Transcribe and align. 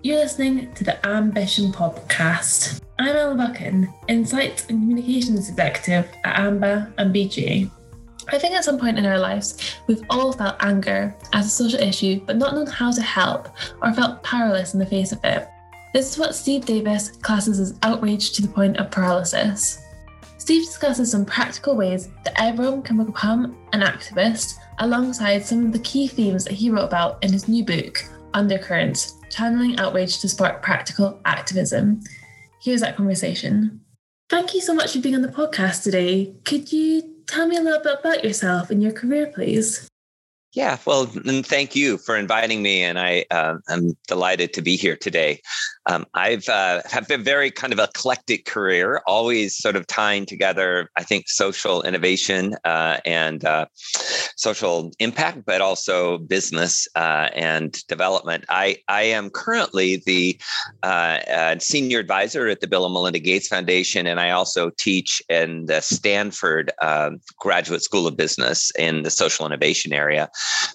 You're 0.00 0.18
listening 0.18 0.72
to 0.74 0.84
the 0.84 1.04
Ambition 1.04 1.72
Podcast. 1.72 2.80
I'm 3.00 3.16
Ella 3.16 3.34
Buchan, 3.34 3.92
Insights 4.06 4.62
and 4.68 4.78
Communications 4.80 5.48
Executive 5.48 6.08
at 6.22 6.36
AMBA 6.36 6.92
and 6.98 7.12
BGA. 7.12 7.68
I 8.28 8.38
think 8.38 8.54
at 8.54 8.62
some 8.62 8.78
point 8.78 8.96
in 8.96 9.06
our 9.06 9.18
lives, 9.18 9.74
we've 9.88 10.04
all 10.08 10.32
felt 10.32 10.54
anger 10.60 11.12
as 11.32 11.46
a 11.46 11.50
social 11.50 11.80
issue, 11.80 12.20
but 12.26 12.36
not 12.36 12.54
known 12.54 12.68
how 12.68 12.92
to 12.92 13.02
help 13.02 13.48
or 13.82 13.92
felt 13.92 14.22
powerless 14.22 14.72
in 14.72 14.78
the 14.78 14.86
face 14.86 15.10
of 15.10 15.18
it. 15.24 15.48
This 15.92 16.12
is 16.12 16.18
what 16.18 16.36
Steve 16.36 16.64
Davis 16.64 17.10
classes 17.10 17.58
as 17.58 17.76
outrage 17.82 18.30
to 18.34 18.42
the 18.42 18.48
point 18.48 18.76
of 18.76 18.92
paralysis. 18.92 19.82
Steve 20.36 20.64
discusses 20.64 21.10
some 21.10 21.24
practical 21.24 21.74
ways 21.74 22.08
that 22.22 22.40
everyone 22.40 22.82
can 22.82 23.04
become 23.04 23.58
an 23.72 23.80
activist 23.80 24.54
alongside 24.78 25.44
some 25.44 25.66
of 25.66 25.72
the 25.72 25.80
key 25.80 26.06
themes 26.06 26.44
that 26.44 26.54
he 26.54 26.70
wrote 26.70 26.84
about 26.84 27.22
in 27.24 27.32
his 27.32 27.48
new 27.48 27.64
book, 27.64 28.04
Undercurrents 28.38 29.16
Channeling 29.30 29.78
Outrage 29.80 30.20
to 30.20 30.28
Spark 30.28 30.62
Practical 30.62 31.20
Activism. 31.24 32.00
Here's 32.62 32.80
that 32.82 32.96
conversation. 32.96 33.80
Thank 34.30 34.54
you 34.54 34.60
so 34.60 34.72
much 34.74 34.92
for 34.92 35.00
being 35.00 35.16
on 35.16 35.22
the 35.22 35.28
podcast 35.28 35.82
today. 35.82 36.36
Could 36.44 36.72
you 36.72 37.02
tell 37.26 37.48
me 37.48 37.56
a 37.56 37.60
little 37.60 37.82
bit 37.82 37.98
about 37.98 38.22
yourself 38.22 38.70
and 38.70 38.80
your 38.80 38.92
career, 38.92 39.26
please? 39.26 39.88
Yeah, 40.54 40.78
well, 40.86 41.10
and 41.26 41.44
thank 41.44 41.76
you 41.76 41.98
for 41.98 42.16
inviting 42.16 42.62
me, 42.62 42.82
and 42.82 42.98
I 42.98 43.26
uh, 43.30 43.56
I'm 43.68 43.92
delighted 44.06 44.54
to 44.54 44.62
be 44.62 44.76
here 44.76 44.96
today. 44.96 45.42
Um, 45.84 46.06
I've 46.14 46.48
uh, 46.48 46.80
have 46.90 47.10
a 47.10 47.18
very 47.18 47.50
kind 47.50 47.70
of 47.72 47.78
eclectic 47.78 48.46
career, 48.46 49.02
always 49.06 49.54
sort 49.54 49.76
of 49.76 49.86
tying 49.86 50.24
together, 50.24 50.88
I 50.96 51.02
think, 51.02 51.28
social 51.28 51.82
innovation 51.82 52.56
uh, 52.64 52.96
and 53.04 53.44
uh, 53.44 53.66
social 54.36 54.90
impact, 54.98 55.44
but 55.44 55.60
also 55.60 56.16
business 56.18 56.88
uh, 56.96 57.28
and 57.34 57.72
development. 57.86 58.46
I 58.48 58.78
I 58.88 59.02
am 59.02 59.28
currently 59.28 60.02
the 60.06 60.38
uh, 60.82 61.20
uh, 61.30 61.58
senior 61.58 61.98
advisor 61.98 62.48
at 62.48 62.60
the 62.60 62.68
Bill 62.68 62.86
and 62.86 62.94
Melinda 62.94 63.18
Gates 63.18 63.48
Foundation, 63.48 64.06
and 64.06 64.18
I 64.18 64.30
also 64.30 64.70
teach 64.78 65.20
in 65.28 65.66
the 65.66 65.82
Stanford 65.82 66.72
Graduate 67.38 67.82
School 67.82 68.06
of 68.06 68.16
Business 68.16 68.72
in 68.78 69.02
the 69.02 69.10
social 69.10 69.44
innovation 69.44 69.92
area. 69.92 70.30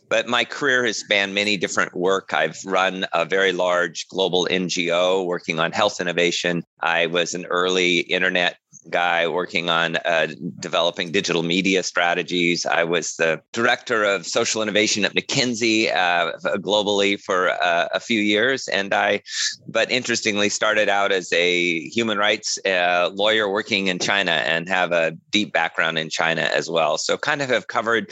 But 0.10 0.28
my 0.28 0.46
career 0.46 0.86
has 0.86 1.00
spanned 1.00 1.34
many 1.34 1.58
different 1.58 1.96
work. 1.96 2.34
I've 2.34 2.60
run 2.66 3.06
a 3.14 3.26
very 3.26 3.52
large 3.52 4.08
global 4.08 4.48
NGO 4.50 5.26
working 5.26 5.60
on 5.60 5.72
health 5.72 6.00
innovation. 6.00 6.64
I 6.82 7.08
was 7.08 7.34
an 7.34 7.46
early 7.46 8.00
internet 8.00 8.58
guy 8.90 9.28
working 9.28 9.70
on 9.70 9.98
uh, 9.98 10.28
developing 10.60 11.12
digital 11.12 11.44
media 11.44 11.84
strategies. 11.84 12.66
I 12.66 12.84
was 12.84 13.16
the 13.16 13.42
director 13.52 14.04
of 14.04 14.26
social 14.26 14.62
innovation 14.62 15.06
at 15.06 15.14
McKinsey 15.14 15.94
uh, 15.94 16.34
globally 16.58 17.20
for 17.20 17.52
uh, 17.52 17.88
a 17.94 18.00
few 18.00 18.20
years, 18.20 18.68
and 18.68 18.94
I, 18.94 19.22
but 19.68 19.92
interestingly, 19.92 20.50
started 20.50 20.90
out 20.90 21.12
as 21.12 21.32
a 21.34 21.88
human 21.90 22.18
rights 22.18 22.58
uh, 22.66 23.10
lawyer 23.14 23.50
working 23.50 23.88
in 23.88 24.00
China 24.00 24.32
and 24.32 24.68
have 24.70 24.92
a 24.92 25.12
deep 25.32 25.54
background 25.54 25.98
in 25.98 26.10
China 26.10 26.42
as 26.42 26.70
well. 26.70 26.98
So, 26.98 27.18
kind 27.18 27.42
of 27.42 27.50
have 27.50 27.68
covered 27.68 28.12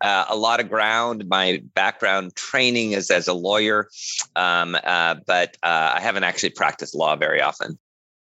uh, 0.00 0.26
a 0.28 0.36
lot 0.36 0.60
of 0.60 0.68
ground. 0.68 1.24
My 1.28 1.62
background 1.74 2.34
training 2.36 2.92
is 2.92 3.10
as 3.10 3.28
a 3.28 3.34
lawyer, 3.34 3.88
um, 4.36 4.76
uh, 4.84 5.16
but 5.26 5.56
I 5.62 6.00
haven't 6.00 6.24
actually 6.24 6.50
practiced 6.50 6.94
law 6.94 7.16
very 7.16 7.40
often. 7.40 7.78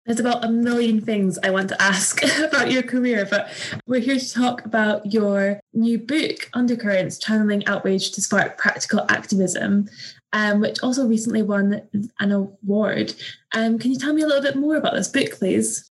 There's 0.08 0.20
about 0.20 0.42
a 0.42 0.48
million 0.48 1.02
things 1.02 1.38
I 1.42 1.50
want 1.50 1.68
to 1.68 1.82
ask 1.82 2.22
about 2.38 2.70
your 2.70 2.82
career, 2.82 3.28
but 3.30 3.50
we're 3.86 4.00
here 4.00 4.18
to 4.18 4.32
talk 4.32 4.64
about 4.64 5.12
your 5.12 5.60
new 5.74 5.98
book, 5.98 6.48
Undercurrents 6.54 7.18
Channeling 7.18 7.66
Outrage 7.66 8.12
to 8.12 8.22
Spark 8.22 8.56
Practical 8.56 9.04
Activism, 9.10 9.86
um, 10.32 10.60
which 10.60 10.78
also 10.82 11.06
recently 11.06 11.42
won 11.42 11.82
an 12.20 12.32
award. 12.32 13.12
Um, 13.52 13.78
can 13.78 13.92
you 13.92 13.98
tell 13.98 14.14
me 14.14 14.22
a 14.22 14.26
little 14.26 14.40
bit 14.40 14.56
more 14.56 14.76
about 14.76 14.94
this 14.94 15.08
book, 15.08 15.32
please? 15.32 15.90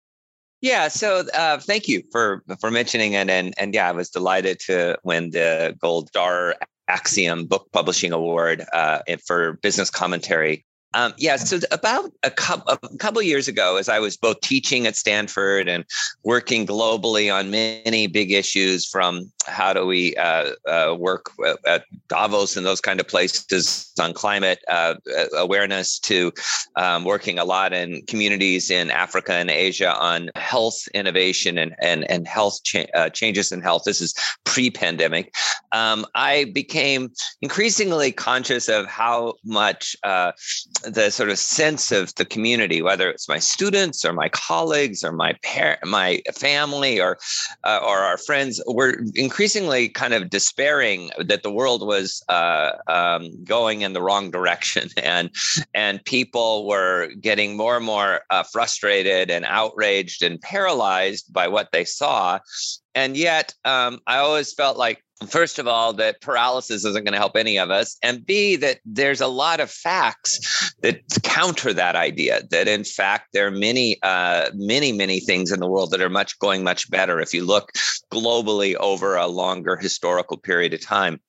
Yeah, 0.61 0.89
so 0.89 1.23
uh, 1.33 1.57
thank 1.57 1.87
you 1.87 2.03
for 2.11 2.43
for 2.59 2.69
mentioning 2.69 3.13
it, 3.13 3.31
and 3.31 3.55
and 3.57 3.73
yeah, 3.73 3.89
I 3.89 3.93
was 3.93 4.11
delighted 4.11 4.59
to 4.67 4.95
win 5.03 5.31
the 5.31 5.75
Gold 5.81 6.09
Star 6.09 6.55
Axiom 6.87 7.47
Book 7.47 7.67
Publishing 7.73 8.11
Award 8.11 8.63
uh, 8.73 8.99
for 9.25 9.53
business 9.63 9.89
commentary 9.89 10.63
um, 10.93 11.13
yeah, 11.17 11.37
so 11.37 11.59
about 11.71 12.11
a 12.23 12.29
couple 12.29 12.71
a 12.71 12.97
couple 12.97 13.21
years 13.21 13.47
ago, 13.47 13.77
as 13.77 13.89
I 13.89 13.99
was 13.99 14.15
both 14.15 14.41
teaching 14.41 14.85
at 14.85 14.95
Stanford 14.95 15.67
and 15.67 15.85
working 16.23 16.67
globally 16.67 17.33
on 17.33 17.49
many 17.49 18.07
big 18.07 18.31
issues, 18.31 18.85
from 18.85 19.31
how 19.45 19.73
do 19.73 19.85
we 19.85 20.15
uh, 20.17 20.51
uh, 20.67 20.95
work 20.97 21.31
at 21.65 21.85
Davos 22.07 22.55
and 22.55 22.65
those 22.65 22.81
kind 22.81 22.99
of 22.99 23.07
places 23.07 23.91
on 23.99 24.13
climate 24.13 24.59
uh, 24.67 24.95
awareness, 25.35 25.99
to 25.99 26.31
um, 26.75 27.03
working 27.05 27.39
a 27.39 27.45
lot 27.45 27.73
in 27.73 28.03
communities 28.05 28.69
in 28.69 28.91
Africa 28.91 29.33
and 29.33 29.49
Asia 29.49 29.95
on 29.95 30.29
health 30.35 30.87
innovation 30.93 31.57
and 31.57 31.75
and 31.81 32.09
and 32.09 32.27
health 32.27 32.63
cha- 32.63 32.91
uh, 32.93 33.09
changes 33.09 33.51
in 33.51 33.61
health. 33.61 33.83
This 33.85 34.01
is 34.01 34.13
pre-pandemic. 34.43 35.33
Um, 35.71 36.05
I 36.13 36.45
became 36.53 37.11
increasingly 37.41 38.11
conscious 38.11 38.69
of 38.69 38.85
how 38.85 39.33
much 39.43 39.95
uh, 40.03 40.31
the 40.83 41.09
sort 41.09 41.29
of 41.29 41.37
sense 41.37 41.91
of 41.91 42.13
the 42.15 42.25
community, 42.25 42.81
whether 42.81 43.09
it's 43.09 43.27
my 43.27 43.39
students 43.39 44.03
or 44.05 44.13
my 44.13 44.29
colleagues 44.29 45.03
or 45.03 45.11
my 45.11 45.33
parent, 45.43 45.79
my 45.85 46.21
family 46.33 46.99
or 46.99 47.17
uh, 47.63 47.79
or 47.81 47.99
our 47.99 48.17
friends, 48.17 48.61
were 48.67 49.01
increasingly 49.15 49.89
kind 49.89 50.13
of 50.13 50.29
despairing 50.29 51.11
that 51.17 51.43
the 51.43 51.51
world 51.51 51.85
was 51.85 52.23
uh, 52.29 52.71
um, 52.87 53.31
going 53.43 53.81
in 53.81 53.93
the 53.93 54.01
wrong 54.01 54.31
direction, 54.31 54.89
and 55.03 55.29
and 55.73 56.03
people 56.05 56.67
were 56.67 57.09
getting 57.21 57.57
more 57.57 57.77
and 57.77 57.85
more 57.85 58.21
uh, 58.29 58.43
frustrated 58.43 59.31
and 59.31 59.45
outraged 59.45 60.23
and 60.23 60.41
paralyzed 60.41 61.31
by 61.33 61.47
what 61.47 61.71
they 61.71 61.85
saw, 61.85 62.39
and 62.95 63.17
yet 63.17 63.53
um, 63.65 63.99
I 64.07 64.17
always 64.17 64.53
felt 64.53 64.77
like 64.77 65.03
first 65.29 65.59
of 65.59 65.67
all, 65.67 65.93
that 65.93 66.21
paralysis 66.21 66.85
isn't 66.85 67.03
going 67.03 67.13
to 67.13 67.19
help 67.19 67.35
any 67.35 67.57
of 67.57 67.69
us. 67.69 67.97
And 68.03 68.25
B, 68.25 68.55
that 68.57 68.79
there's 68.85 69.21
a 69.21 69.27
lot 69.27 69.59
of 69.59 69.69
facts 69.69 70.73
that 70.81 71.01
counter 71.23 71.73
that 71.73 71.95
idea, 71.95 72.41
that 72.51 72.67
in 72.67 72.83
fact, 72.83 73.29
there 73.33 73.47
are 73.47 73.51
many, 73.51 73.97
uh, 74.03 74.49
many, 74.53 74.91
many 74.91 75.19
things 75.19 75.51
in 75.51 75.59
the 75.59 75.67
world 75.67 75.91
that 75.91 76.01
are 76.01 76.09
much 76.09 76.37
going 76.39 76.63
much 76.63 76.89
better 76.89 77.19
if 77.19 77.33
you 77.33 77.45
look 77.45 77.71
globally 78.11 78.75
over 78.75 79.15
a 79.15 79.27
longer 79.27 79.75
historical 79.75 80.37
period 80.37 80.73
of 80.73 80.81
time 80.81 81.19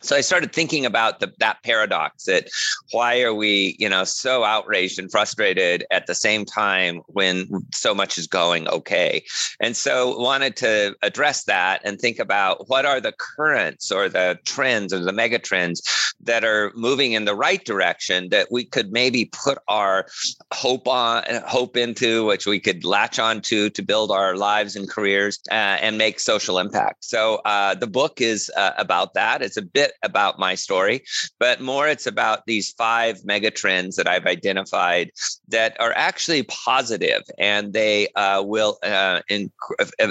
so 0.00 0.16
I 0.16 0.20
started 0.20 0.52
thinking 0.52 0.86
about 0.86 1.20
the, 1.20 1.32
that 1.38 1.62
paradox 1.62 2.24
that 2.24 2.48
why 2.92 3.22
are 3.22 3.34
we, 3.34 3.76
you 3.78 3.88
know, 3.88 4.04
so 4.04 4.44
outraged 4.44 4.98
and 4.98 5.10
frustrated 5.10 5.84
at 5.90 6.06
the 6.06 6.14
same 6.14 6.44
time 6.44 7.02
when 7.06 7.48
so 7.72 7.94
much 7.94 8.18
is 8.18 8.26
going 8.26 8.68
okay? 8.68 9.24
And 9.60 9.76
so 9.76 10.18
wanted 10.18 10.56
to 10.56 10.96
address 11.02 11.44
that 11.44 11.80
and 11.84 11.98
think 11.98 12.18
about 12.18 12.68
what 12.68 12.84
are 12.84 13.00
the 13.00 13.12
currents 13.12 13.90
or 13.90 14.08
the 14.08 14.38
trends 14.44 14.92
or 14.92 14.98
the 14.98 15.12
mega 15.12 15.38
trends 15.38 15.82
that 16.20 16.44
are 16.44 16.72
moving 16.74 17.12
in 17.12 17.24
the 17.24 17.34
right 17.34 17.64
direction 17.64 18.28
that 18.30 18.48
we 18.50 18.64
could 18.64 18.92
maybe 18.92 19.26
put 19.26 19.58
our 19.68 20.06
hope 20.52 20.88
on 20.88 21.22
hope 21.46 21.76
into 21.76 22.24
which 22.24 22.46
we 22.46 22.58
could 22.60 22.84
latch 22.84 23.18
on 23.18 23.40
to 23.40 23.70
to 23.70 23.82
build 23.82 24.10
our 24.10 24.36
lives 24.36 24.76
and 24.76 24.88
careers 24.88 25.38
uh, 25.50 25.54
and 25.54 25.98
make 25.98 26.20
social 26.20 26.58
impact. 26.58 27.04
So 27.04 27.36
uh, 27.44 27.74
the 27.74 27.86
book 27.86 28.20
is 28.20 28.50
uh, 28.56 28.72
about 28.78 29.14
that. 29.14 29.42
It's 29.42 29.56
a 29.56 29.62
bit 29.62 29.85
about 30.02 30.38
my 30.38 30.54
story, 30.54 31.02
but 31.38 31.60
more 31.60 31.88
it's 31.88 32.06
about 32.06 32.46
these 32.46 32.72
five 32.72 33.24
mega 33.24 33.50
trends 33.50 33.96
that 33.96 34.08
I've 34.08 34.26
identified 34.26 35.10
that 35.48 35.76
are 35.80 35.92
actually 35.96 36.44
positive 36.44 37.22
and 37.38 37.72
they 37.72 38.08
uh, 38.16 38.42
will 38.42 38.78
uh, 38.82 39.20
in, 39.28 39.50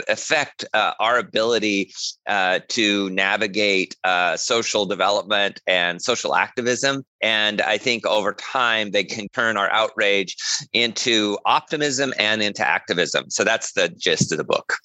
affect 0.08 0.66
uh, 0.74 0.94
our 1.00 1.18
ability 1.18 1.92
uh, 2.28 2.60
to 2.70 3.10
navigate 3.12 3.96
uh, 4.04 4.38
social 4.38 4.86
development 4.86 5.62
and 5.68 6.02
social 6.02 6.36
activism. 6.36 7.06
And 7.22 7.62
I 7.62 7.78
think 7.78 8.06
over 8.06 8.34
time, 8.34 8.92
they 8.92 9.04
can 9.04 9.28
turn 9.30 9.58
our 9.58 9.72
outrage 9.72 10.36
into 10.74 11.38
optimism 11.46 12.14
and 12.20 12.42
into 12.42 12.68
activism. 12.68 13.30
So 13.30 13.44
that's 13.44 13.74
the 13.74 13.90
gist 13.90 14.32
of 14.32 14.38
the 14.38 14.44
book. 14.44 14.76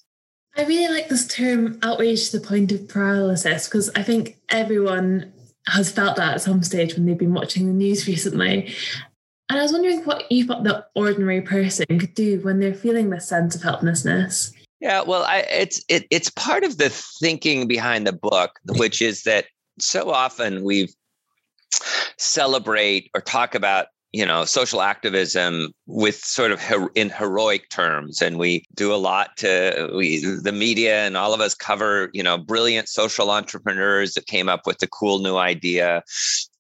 I 0.57 0.65
really 0.65 0.93
like 0.93 1.09
this 1.09 1.27
term 1.27 1.79
outrage 1.83 2.31
to 2.31 2.39
the 2.39 2.47
point 2.47 2.73
of 2.73 2.89
paralysis 2.89 3.67
because 3.67 3.91
I 3.95 4.03
think 4.03 4.37
everyone 4.49 5.33
has 5.69 5.91
felt 5.91 6.17
that 6.17 6.35
at 6.35 6.41
some 6.41 6.63
stage 6.63 6.95
when 6.95 7.07
they've 7.07 7.19
been 7.19 7.35
watching 7.35 7.67
the 7.67 7.73
news 7.73 8.07
recently. 8.07 8.75
And 9.49 9.59
I 9.59 9.63
was 9.63 9.73
wondering 9.73 10.05
what 10.05 10.31
you 10.31 10.45
thought 10.45 10.63
the 10.63 10.87
ordinary 10.95 11.41
person 11.41 11.87
could 11.99 12.15
do 12.15 12.41
when 12.41 12.61
they're 12.61 12.75
feeling 12.75 13.11
this 13.11 13.29
sense 13.29 13.57
of 13.57 13.63
helplessness. 13.63 14.53
Yeah, 14.81 15.03
well, 15.03 15.25
I, 15.25 15.39
it's 15.41 15.85
it, 15.89 16.07
it's 16.11 16.31
part 16.31 16.65
of 16.65 16.79
the 16.79 16.89
thinking 16.89 17.67
behind 17.67 18.07
the 18.07 18.13
book, 18.13 18.59
which 18.77 19.03
is 19.03 19.25
that 19.25 19.47
so 19.79 20.11
often 20.11 20.63
we 20.63 20.89
celebrate 22.17 23.11
or 23.15 23.21
talk 23.21 23.55
about 23.55 23.89
you 24.13 24.27
know 24.27 24.45
social 24.45 24.83
activism 24.83 25.73
with 25.87 26.17
sort 26.17 26.51
of 26.51 26.61
her, 26.63 26.89
in 26.95 27.11
heroic 27.11 27.69
terms. 27.71 28.21
And 28.21 28.39
we 28.39 28.65
do 28.75 28.93
a 28.93 28.97
lot 28.97 29.37
to 29.39 29.91
we 29.95 30.25
the 30.25 30.53
media 30.53 31.07
and 31.07 31.17
all 31.17 31.35
of 31.35 31.41
us 31.41 31.55
cover 31.55 32.11
you 32.13 32.23
know 32.23 32.39
brilliant 32.39 32.89
social 32.89 33.31
entrepreneurs 33.31 34.15
that 34.15 34.27
came 34.27 34.49
up 34.49 34.67
with 34.67 34.79
the 34.79 34.89
cool 34.89 35.21
new 35.21 35.37
idea 35.37 36.03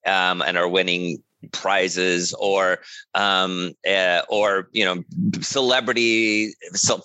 um, 0.06 0.42
and 0.42 0.56
are 0.56 0.68
winning 0.68 1.22
prizes 1.52 2.34
or 2.34 2.78
um, 3.14 3.72
uh, 3.88 4.22
or 4.28 4.68
you 4.72 4.84
know 4.84 5.02
celebrity 5.40 6.54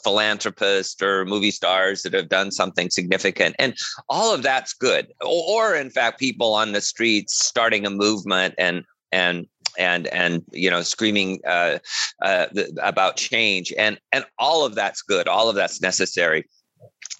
philanthropists 0.03 1.01
or 1.01 1.25
movie 1.25 1.51
stars 1.51 2.03
that 2.03 2.13
have 2.13 2.29
done 2.29 2.51
something 2.51 2.89
significant. 2.89 3.55
And 3.59 3.75
all 4.09 4.33
of 4.33 4.43
that's 4.43 4.73
good. 4.73 5.07
Or, 5.21 5.71
or 5.71 5.75
in 5.75 5.89
fact 5.89 6.19
people 6.19 6.53
on 6.53 6.73
the 6.73 6.81
streets 6.81 7.43
starting 7.43 7.85
a 7.85 7.89
movement 7.89 8.55
and 8.57 8.83
and 9.11 9.47
and 9.77 10.07
and 10.07 10.43
you 10.51 10.69
know 10.69 10.81
screaming 10.81 11.39
uh, 11.47 11.79
uh, 12.21 12.47
about 12.81 13.17
change 13.17 13.73
and 13.77 13.99
and 14.11 14.25
all 14.39 14.65
of 14.65 14.75
that's 14.75 15.01
good 15.01 15.27
all 15.27 15.49
of 15.49 15.55
that's 15.55 15.81
necessary. 15.81 16.45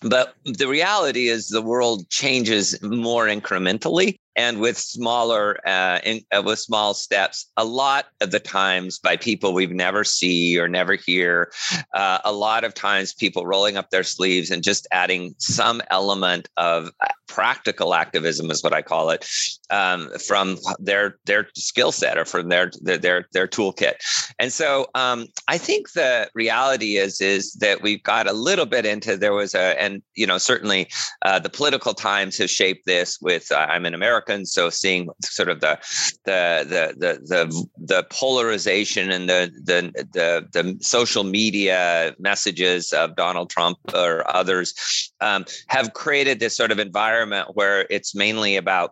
But 0.01 0.35
the 0.43 0.67
reality 0.67 1.29
is 1.29 1.47
the 1.47 1.61
world 1.61 2.09
changes 2.09 2.81
more 2.81 3.25
incrementally 3.27 4.17
and 4.35 4.59
with 4.59 4.77
smaller 4.77 5.57
uh, 5.67 5.99
in, 6.03 6.21
uh, 6.35 6.41
with 6.43 6.59
small 6.59 6.93
steps 6.93 7.49
a 7.57 7.65
lot 7.65 8.05
of 8.21 8.31
the 8.31 8.39
times 8.39 8.99
by 8.99 9.15
people 9.15 9.53
we've 9.53 9.71
never 9.71 10.03
see 10.03 10.59
or 10.59 10.67
never 10.67 10.95
hear 10.95 11.51
uh, 11.93 12.19
a 12.23 12.31
lot 12.31 12.63
of 12.63 12.73
times 12.73 13.13
people 13.13 13.45
rolling 13.45 13.77
up 13.77 13.89
their 13.89 14.03
sleeves 14.03 14.51
and 14.51 14.63
just 14.63 14.87
adding 14.91 15.35
some 15.39 15.81
element 15.89 16.49
of 16.57 16.89
uh, 17.01 17.07
practical 17.27 17.93
activism 17.93 18.51
is 18.51 18.63
what 18.63 18.73
i 18.73 18.81
call 18.81 19.09
it 19.09 19.27
um, 19.69 20.09
from 20.19 20.57
their 20.79 21.17
their 21.25 21.47
skill 21.55 21.91
set 21.91 22.17
or 22.17 22.25
from 22.25 22.49
their 22.49 22.71
their 22.81 22.97
their, 22.97 23.27
their 23.33 23.47
toolkit. 23.47 23.93
And 24.39 24.51
so 24.51 24.87
um, 24.95 25.27
i 25.47 25.57
think 25.57 25.91
the 25.93 26.29
reality 26.33 26.97
is 26.97 27.21
is 27.21 27.53
that 27.55 27.81
we've 27.81 28.03
got 28.03 28.27
a 28.27 28.33
little 28.33 28.65
bit 28.65 28.85
into 28.85 29.17
there 29.17 29.33
was 29.33 29.55
a 29.55 29.81
and 29.81 30.01
you 30.15 30.27
know 30.27 30.37
certainly 30.37 30.87
uh, 31.23 31.39
the 31.39 31.49
political 31.49 31.93
times 31.93 32.37
have 32.37 32.49
shaped 32.49 32.85
this 32.85 33.19
with 33.21 33.51
uh, 33.51 33.67
i'm 33.69 33.85
in 33.85 33.93
america 33.93 34.24
Americans. 34.25 34.51
So 34.51 34.69
seeing 34.69 35.09
sort 35.23 35.49
of 35.49 35.61
the 35.61 35.77
the 36.25 36.93
the 36.97 37.19
the 37.25 37.67
the, 37.77 38.03
polarization 38.09 39.11
and 39.11 39.29
the, 39.29 39.51
the 39.63 39.91
the 40.13 40.47
the 40.51 40.77
social 40.81 41.23
media 41.23 42.13
messages 42.19 42.93
of 42.93 43.15
Donald 43.15 43.49
Trump 43.49 43.77
or 43.93 44.23
others 44.33 44.73
um, 45.21 45.45
have 45.67 45.93
created 45.93 46.39
this 46.39 46.55
sort 46.55 46.71
of 46.71 46.79
environment 46.79 47.49
where 47.53 47.87
it's 47.89 48.15
mainly 48.15 48.55
about 48.55 48.91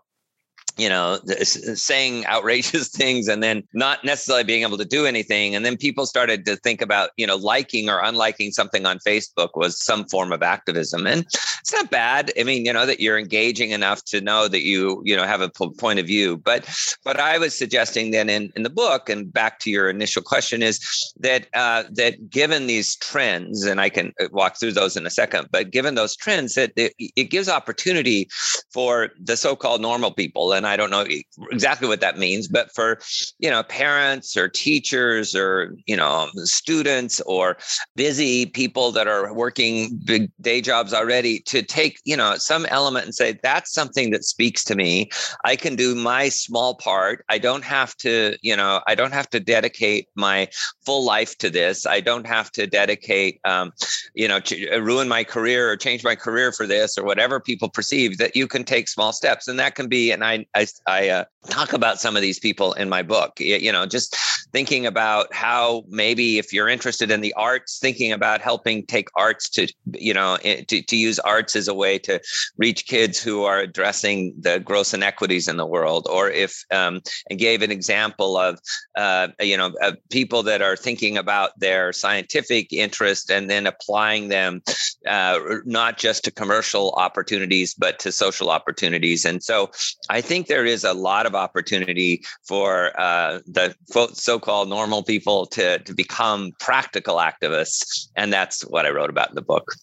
you 0.77 0.89
know, 0.89 1.19
saying 1.25 2.25
outrageous 2.27 2.89
things 2.89 3.27
and 3.27 3.43
then 3.43 3.63
not 3.73 4.03
necessarily 4.03 4.43
being 4.43 4.63
able 4.63 4.77
to 4.77 4.85
do 4.85 5.05
anything. 5.05 5.55
And 5.55 5.65
then 5.65 5.77
people 5.77 6.05
started 6.05 6.45
to 6.45 6.55
think 6.57 6.81
about, 6.81 7.11
you 7.17 7.27
know, 7.27 7.35
liking 7.35 7.89
or 7.89 8.01
unliking 8.01 8.51
something 8.51 8.85
on 8.85 8.99
Facebook 8.99 9.49
was 9.55 9.83
some 9.83 10.05
form 10.05 10.31
of 10.31 10.43
activism. 10.43 11.07
And 11.07 11.21
it's 11.23 11.73
not 11.73 11.89
bad. 11.89 12.31
I 12.39 12.43
mean, 12.43 12.65
you 12.65 12.73
know, 12.73 12.85
that 12.85 12.99
you're 12.99 13.17
engaging 13.17 13.71
enough 13.71 14.03
to 14.05 14.21
know 14.21 14.47
that 14.47 14.63
you, 14.63 15.01
you 15.05 15.15
know, 15.15 15.23
have 15.23 15.41
a 15.41 15.49
point 15.49 15.99
of 15.99 16.05
view. 16.07 16.37
But 16.37 16.67
but 17.03 17.19
I 17.19 17.37
was 17.37 17.57
suggesting 17.57 18.11
then 18.11 18.29
in, 18.29 18.51
in 18.55 18.63
the 18.63 18.69
book, 18.69 19.09
and 19.09 19.31
back 19.31 19.59
to 19.59 19.69
your 19.69 19.89
initial 19.89 20.21
question, 20.21 20.61
is 20.61 20.79
that 21.19 21.47
uh, 21.53 21.83
that 21.91 22.29
given 22.29 22.67
these 22.67 22.95
trends, 22.97 23.63
and 23.63 23.79
I 23.79 23.89
can 23.89 24.13
uh, 24.19 24.27
walk 24.31 24.59
through 24.59 24.73
those 24.73 24.97
in 24.97 25.05
a 25.05 25.09
second, 25.09 25.47
but 25.51 25.71
given 25.71 25.95
those 25.95 26.15
trends, 26.15 26.55
that 26.55 26.73
it, 26.75 26.93
it 26.97 27.25
gives 27.25 27.49
opportunity 27.49 28.29
for 28.71 29.09
the 29.19 29.37
so-called 29.37 29.81
normal 29.81 30.11
people. 30.11 30.53
And 30.53 30.62
and 30.63 30.71
I 30.71 30.77
don't 30.77 30.89
know 30.89 31.05
exactly 31.51 31.89
what 31.89 31.99
that 31.99 32.17
means, 32.17 32.47
but 32.47 32.73
for 32.73 32.99
you 33.39 33.49
know 33.49 33.63
parents 33.63 34.37
or 34.37 34.47
teachers 34.47 35.35
or 35.35 35.75
you 35.85 35.97
know 35.97 36.29
students 36.43 37.19
or 37.21 37.57
busy 37.95 38.45
people 38.45 38.91
that 38.93 39.07
are 39.07 39.33
working 39.33 39.99
big 40.05 40.31
day 40.39 40.61
jobs 40.61 40.93
already 40.93 41.39
to 41.41 41.61
take 41.61 41.99
you 42.05 42.15
know 42.15 42.35
some 42.37 42.65
element 42.67 43.05
and 43.05 43.15
say 43.15 43.37
that's 43.43 43.73
something 43.73 44.11
that 44.11 44.23
speaks 44.23 44.63
to 44.63 44.75
me. 44.75 45.09
I 45.43 45.57
can 45.57 45.75
do 45.75 45.95
my 45.95 46.29
small 46.29 46.75
part. 46.75 47.25
I 47.29 47.39
don't 47.39 47.63
have 47.65 47.95
to 47.97 48.37
you 48.41 48.55
know 48.55 48.81
I 48.87 48.95
don't 48.95 49.13
have 49.13 49.29
to 49.31 49.41
dedicate 49.41 50.07
my 50.15 50.47
full 50.85 51.03
life 51.03 51.37
to 51.39 51.49
this. 51.49 51.85
I 51.85 51.99
don't 51.99 52.25
have 52.25 52.51
to 52.53 52.67
dedicate 52.67 53.41
um, 53.43 53.73
you 54.13 54.29
know 54.29 54.39
to 54.39 54.69
uh, 54.69 54.79
ruin 54.79 55.09
my 55.09 55.25
career 55.25 55.69
or 55.69 55.75
change 55.75 56.05
my 56.05 56.15
career 56.15 56.53
for 56.53 56.65
this 56.65 56.97
or 56.97 57.03
whatever 57.03 57.41
people 57.41 57.69
perceive 57.69 58.17
that 58.17 58.35
you 58.35 58.47
can 58.47 58.63
take 58.63 58.87
small 58.87 59.11
steps 59.11 59.49
and 59.49 59.59
that 59.59 59.75
can 59.75 59.89
be 59.89 60.13
and 60.13 60.23
I 60.23 60.45
I, 60.55 60.67
I 60.85 61.09
uh, 61.09 61.25
talk 61.49 61.73
about 61.73 61.99
some 61.99 62.15
of 62.15 62.21
these 62.21 62.39
people 62.39 62.73
in 62.73 62.89
my 62.89 63.01
book. 63.01 63.39
You 63.39 63.71
know, 63.71 63.85
just 63.85 64.15
thinking 64.51 64.85
about 64.85 65.33
how 65.33 65.83
maybe 65.87 66.37
if 66.37 66.53
you're 66.53 66.69
interested 66.69 67.09
in 67.09 67.21
the 67.21 67.33
arts, 67.33 67.79
thinking 67.79 68.11
about 68.11 68.41
helping 68.41 68.85
take 68.85 69.07
arts 69.15 69.49
to, 69.49 69.67
you 69.93 70.13
know, 70.13 70.37
to, 70.37 70.81
to 70.81 70.95
use 70.95 71.17
arts 71.19 71.55
as 71.55 71.67
a 71.67 71.73
way 71.73 71.97
to 71.99 72.21
reach 72.57 72.85
kids 72.85 73.21
who 73.21 73.43
are 73.43 73.59
addressing 73.59 74.33
the 74.39 74.59
gross 74.59 74.93
inequities 74.93 75.47
in 75.47 75.57
the 75.57 75.65
world. 75.65 76.07
Or 76.09 76.29
if, 76.29 76.63
um, 76.71 77.01
and 77.29 77.39
gave 77.39 77.63
an 77.63 77.71
example 77.71 78.37
of, 78.37 78.59
uh, 78.95 79.29
you 79.39 79.57
know, 79.57 79.73
uh, 79.81 79.93
people 80.11 80.43
that 80.43 80.61
are 80.61 80.75
thinking 80.75 81.17
about 81.17 81.59
their 81.59 81.91
scientific 81.91 82.71
interest 82.71 83.31
and 83.31 83.49
then 83.49 83.65
applying 83.65 84.27
them 84.27 84.61
uh, 85.07 85.39
not 85.65 85.97
just 85.97 86.23
to 86.25 86.31
commercial 86.31 86.91
opportunities, 86.91 87.73
but 87.73 87.97
to 87.99 88.11
social 88.11 88.49
opportunities. 88.49 89.25
And 89.25 89.43
so 89.43 89.71
I 90.09 90.21
think 90.21 90.42
think 90.43 90.47
there 90.55 90.65
is 90.65 90.83
a 90.83 90.93
lot 90.93 91.25
of 91.25 91.35
opportunity 91.35 92.23
for 92.47 92.99
uh, 92.99 93.39
the 93.45 93.75
so-called 94.13 94.69
normal 94.69 95.03
people 95.03 95.45
to 95.47 95.79
to 95.79 95.93
become 95.93 96.51
practical 96.59 97.17
activists, 97.17 98.07
and 98.15 98.31
that's 98.31 98.61
what 98.63 98.85
I 98.85 98.89
wrote 98.89 99.09
about 99.09 99.29
in 99.29 99.35
the 99.35 99.41
book. 99.41 99.73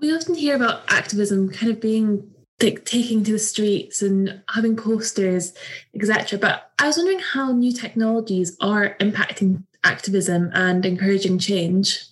We 0.00 0.14
often 0.14 0.34
hear 0.34 0.56
about 0.56 0.82
activism 0.88 1.50
kind 1.50 1.72
of 1.72 1.80
being 1.80 2.30
like 2.62 2.84
taking 2.84 3.24
to 3.24 3.32
the 3.32 3.38
streets 3.38 4.02
and 4.02 4.42
having 4.50 4.76
posters, 4.76 5.54
etc. 5.94 6.38
But 6.38 6.70
I 6.78 6.86
was 6.86 6.96
wondering 6.96 7.20
how 7.20 7.52
new 7.52 7.72
technologies 7.72 8.56
are 8.60 8.96
impacting 9.00 9.64
activism 9.82 10.50
and 10.52 10.84
encouraging 10.84 11.38
change. 11.38 12.04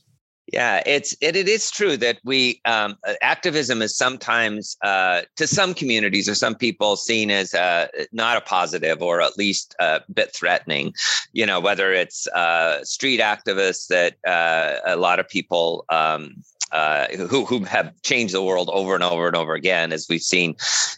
Yeah, 0.52 0.82
it's 0.86 1.14
it, 1.20 1.36
it 1.36 1.46
is 1.46 1.70
true 1.70 1.98
that 1.98 2.18
we 2.24 2.60
um, 2.64 2.96
uh, 3.06 3.14
activism 3.20 3.82
is 3.82 3.96
sometimes 3.96 4.78
uh, 4.82 5.22
to 5.36 5.46
some 5.46 5.74
communities 5.74 6.26
or 6.26 6.34
some 6.34 6.54
people 6.54 6.96
seen 6.96 7.30
as 7.30 7.52
uh, 7.52 7.88
not 8.12 8.38
a 8.38 8.40
positive 8.40 9.02
or 9.02 9.20
at 9.20 9.36
least 9.36 9.74
a 9.78 10.00
bit 10.12 10.34
threatening. 10.34 10.94
You 11.32 11.44
know, 11.44 11.60
whether 11.60 11.92
it's 11.92 12.26
uh, 12.28 12.82
street 12.82 13.20
activists 13.20 13.88
that 13.88 14.16
uh, 14.26 14.78
a 14.86 14.96
lot 14.96 15.20
of 15.20 15.28
people 15.28 15.84
um, 15.90 16.42
uh, 16.72 17.06
who 17.28 17.44
who 17.44 17.64
have 17.64 17.92
changed 18.02 18.34
the 18.34 18.42
world 18.42 18.70
over 18.72 18.94
and 18.94 19.04
over 19.04 19.26
and 19.26 19.36
over 19.36 19.54
again, 19.54 19.92
as 19.92 20.06
we've 20.08 20.22
seen 20.22 20.54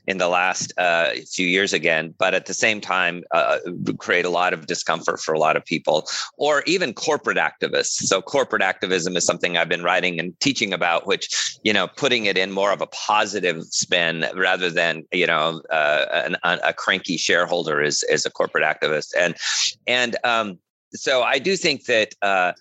in 0.06 0.18
the 0.18 0.28
last 0.28 0.72
uh, 0.78 1.10
few 1.30 1.46
years 1.46 1.72
again. 1.72 2.14
But 2.18 2.34
at 2.34 2.46
the 2.46 2.54
same 2.54 2.80
time, 2.80 3.24
uh, 3.30 3.58
create 3.98 4.24
a 4.24 4.30
lot 4.30 4.52
of 4.52 4.66
discomfort 4.66 5.20
for 5.20 5.34
a 5.34 5.38
lot 5.38 5.56
of 5.56 5.64
people, 5.64 6.08
or 6.36 6.62
even 6.66 6.94
corporate 6.94 7.38
activists. 7.38 8.06
So 8.06 8.20
corporate 8.22 8.62
activism 8.62 9.16
is 9.16 9.24
something 9.24 9.56
I've 9.56 9.68
been 9.68 9.82
writing 9.82 10.18
and 10.18 10.38
teaching 10.40 10.72
about, 10.72 11.06
which 11.06 11.58
you 11.62 11.72
know, 11.72 11.88
putting 11.88 12.26
it 12.26 12.36
in 12.36 12.50
more 12.50 12.72
of 12.72 12.80
a 12.80 12.86
positive 12.86 13.62
spin 13.64 14.26
rather 14.34 14.70
than 14.70 15.04
you 15.12 15.26
know 15.26 15.60
uh, 15.70 16.06
an, 16.24 16.36
a 16.42 16.72
cranky 16.72 17.16
shareholder 17.16 17.82
is 17.82 18.02
is 18.04 18.26
a 18.26 18.30
corporate 18.30 18.64
activist, 18.64 19.12
and 19.16 19.36
and 19.86 20.16
um, 20.24 20.58
so 20.92 21.22
I 21.22 21.38
do 21.38 21.56
think 21.56 21.84
that 21.84 22.14
uh, 22.22 22.52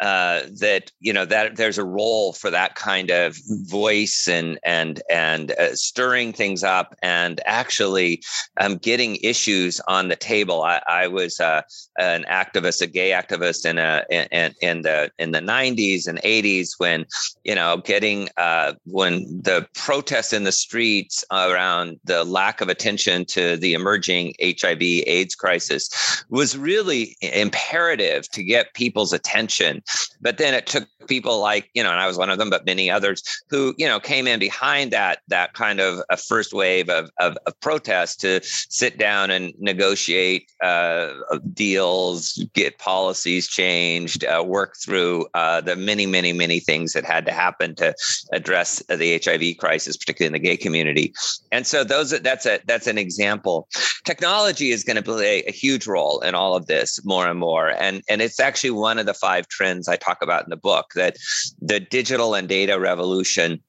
uh, 0.00 0.42
that 0.60 0.90
you 1.00 1.12
know 1.12 1.24
that 1.24 1.56
there's 1.56 1.78
a 1.78 1.84
role 1.84 2.32
for 2.32 2.50
that 2.50 2.74
kind 2.74 3.10
of 3.10 3.38
voice 3.48 4.28
and 4.28 4.58
and 4.64 5.00
and 5.08 5.52
uh, 5.52 5.74
stirring 5.74 6.32
things 6.32 6.62
up 6.62 6.94
and 7.02 7.40
actually 7.46 8.22
um, 8.60 8.76
getting 8.76 9.16
issues 9.16 9.80
on 9.88 10.08
the 10.08 10.16
table. 10.16 10.62
I, 10.62 10.82
I 10.88 11.06
was 11.06 11.40
uh, 11.40 11.62
an 11.98 12.24
activist, 12.24 12.82
a 12.82 12.86
gay 12.86 13.10
activist 13.10 13.64
in 13.64 13.78
a 13.78 14.04
in, 14.10 14.54
in 14.60 14.82
the 14.82 15.10
in 15.18 15.30
the 15.30 15.40
90s 15.40 16.06
and 16.06 16.20
80s 16.22 16.72
when 16.78 17.06
you 17.44 17.54
know 17.54 17.78
getting 17.78 18.28
uh, 18.36 18.74
when 18.84 19.24
the 19.42 19.66
protests 19.74 20.32
in 20.32 20.44
the 20.44 20.52
streets 20.52 21.24
around 21.30 21.98
the 22.04 22.24
lack 22.24 22.60
of 22.60 22.68
attention 22.68 23.24
to 23.26 23.56
the 23.56 23.72
emerging 23.72 24.34
HIV/AIDS 24.42 25.36
crisis 25.36 26.24
was 26.28 26.58
really 26.58 27.16
imperative 27.22 27.75
to 27.76 28.42
get 28.42 28.74
people's 28.74 29.12
attention 29.12 29.82
but 30.20 30.38
then 30.38 30.54
it 30.54 30.66
took 30.66 30.88
people 31.06 31.40
like 31.40 31.70
you 31.74 31.82
know, 31.82 31.90
and 31.90 32.00
I 32.00 32.06
was 32.06 32.18
one 32.18 32.30
of 32.30 32.38
them, 32.38 32.50
but 32.50 32.66
many 32.66 32.90
others 32.90 33.22
who 33.48 33.74
you 33.78 33.86
know 33.86 34.00
came 34.00 34.26
in 34.26 34.38
behind 34.38 34.90
that 34.92 35.20
that 35.28 35.54
kind 35.54 35.80
of 35.80 36.00
a 36.10 36.16
first 36.16 36.52
wave 36.52 36.88
of 36.88 37.10
of, 37.20 37.36
of 37.46 37.58
protest 37.60 38.20
to 38.20 38.40
sit 38.42 38.98
down 38.98 39.30
and 39.30 39.54
negotiate 39.58 40.50
uh, 40.62 41.12
deals, 41.52 42.44
get 42.54 42.78
policies 42.78 43.48
changed, 43.48 44.24
uh, 44.24 44.42
work 44.44 44.76
through 44.82 45.26
uh, 45.34 45.60
the 45.60 45.76
many 45.76 46.06
many 46.06 46.32
many 46.32 46.60
things 46.60 46.92
that 46.92 47.04
had 47.04 47.26
to 47.26 47.32
happen 47.32 47.74
to 47.76 47.94
address 48.32 48.82
the 48.88 49.20
HIV 49.22 49.58
crisis, 49.58 49.96
particularly 49.96 50.34
in 50.34 50.42
the 50.42 50.48
gay 50.48 50.56
community. 50.56 51.14
And 51.52 51.66
so 51.66 51.84
those 51.84 52.10
that's 52.10 52.46
a 52.46 52.60
that's 52.66 52.86
an 52.86 52.98
example. 52.98 53.68
Technology 54.04 54.70
is 54.70 54.84
going 54.84 54.96
to 54.96 55.02
play 55.02 55.42
a 55.46 55.52
huge 55.52 55.86
role 55.86 56.20
in 56.20 56.34
all 56.34 56.54
of 56.54 56.66
this 56.66 57.04
more 57.04 57.26
and 57.26 57.38
more, 57.38 57.65
and 57.70 58.02
and 58.08 58.22
it's 58.22 58.40
actually 58.40 58.70
one 58.70 58.98
of 58.98 59.06
the 59.06 59.14
five 59.14 59.48
trends 59.48 59.88
I 59.88 59.96
talk 59.96 60.18
about 60.22 60.44
in 60.44 60.50
the 60.50 60.56
book 60.56 60.92
that 60.94 61.16
the 61.60 61.80
digital 61.80 62.34
and 62.34 62.48
data 62.48 62.78
revolution 62.78 63.60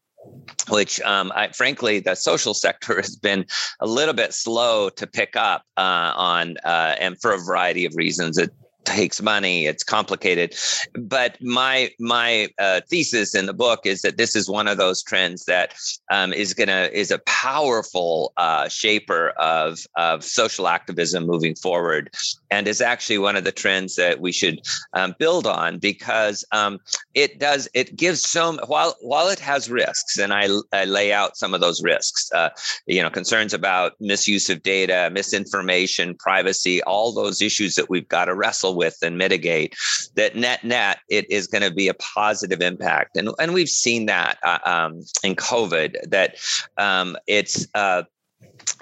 which 0.69 0.99
um, 1.01 1.31
I, 1.35 1.49
frankly 1.49 1.99
the 1.99 2.15
social 2.15 2.53
sector 2.53 2.97
has 2.97 3.15
been 3.15 3.45
a 3.79 3.87
little 3.87 4.13
bit 4.13 4.33
slow 4.33 4.89
to 4.89 5.07
pick 5.07 5.35
up 5.35 5.63
uh, 5.77 6.11
on 6.15 6.57
uh, 6.65 6.95
and 6.99 7.19
for 7.21 7.31
a 7.33 7.37
variety 7.37 7.85
of 7.85 7.95
reasons. 7.95 8.37
It 8.37 8.51
takes 8.87 9.21
money 9.21 9.67
it's 9.67 9.83
complicated. 9.83 10.55
But 10.93 11.37
my 11.41 11.91
my 11.99 12.47
uh, 12.57 12.81
thesis 12.89 13.35
in 13.35 13.45
the 13.45 13.53
book 13.53 13.81
is 13.85 14.01
that 14.01 14.17
this 14.17 14.35
is 14.35 14.49
one 14.49 14.67
of 14.67 14.77
those 14.77 15.03
trends 15.03 15.45
that 15.45 15.75
um, 16.09 16.33
is 16.33 16.53
gonna 16.53 16.89
is 16.93 17.11
a 17.11 17.19
powerful 17.19 18.33
uh, 18.37 18.69
shaper 18.69 19.29
of 19.37 19.85
of 19.95 20.23
social 20.23 20.67
activism 20.67 21.25
moving 21.25 21.55
forward 21.55 22.09
and 22.49 22.67
is 22.67 22.81
actually 22.81 23.17
one 23.17 23.35
of 23.35 23.43
the 23.43 23.51
trends 23.51 23.95
that 23.95 24.21
we 24.21 24.31
should 24.31 24.61
um, 24.93 25.13
build 25.19 25.45
on 25.45 25.79
because 25.79 26.45
um, 26.51 26.79
it 27.13 27.39
does 27.39 27.67
it 27.73 27.95
gives 27.95 28.21
so 28.21 28.57
while 28.67 28.95
while 29.01 29.27
it 29.27 29.39
has 29.39 29.69
risks 29.69 30.17
and 30.17 30.33
I, 30.33 30.47
I 30.71 30.85
lay 30.85 31.11
out 31.11 31.35
some 31.35 31.53
of 31.53 31.59
those 31.59 31.83
risks 31.83 32.31
uh, 32.33 32.49
you 32.85 33.01
know 33.01 33.09
concerns 33.09 33.53
about 33.53 33.93
misuse 33.99 34.49
of 34.49 34.63
data 34.63 35.09
misinformation 35.11 36.15
privacy 36.15 36.81
all 36.83 37.11
those 37.11 37.41
issues 37.41 37.75
that 37.75 37.89
we've 37.89 38.07
got 38.07 38.25
to 38.25 38.35
wrestle 38.35 38.76
with 38.77 38.95
and 39.01 39.17
mitigate, 39.17 39.75
that 40.15 40.35
net 40.35 40.63
net 40.63 40.99
it 41.09 41.29
is 41.29 41.47
going 41.47 41.63
to 41.63 41.73
be 41.73 41.89
a 41.89 41.93
positive 41.95 42.61
impact. 42.61 43.17
And 43.17 43.29
and 43.39 43.53
we've 43.53 43.69
seen 43.69 44.05
that 44.05 44.37
uh, 44.43 44.59
um, 44.65 45.03
in 45.23 45.35
COVID 45.35 46.09
that 46.09 46.37
um, 46.77 47.17
it's 47.27 47.67
uh, 47.73 48.03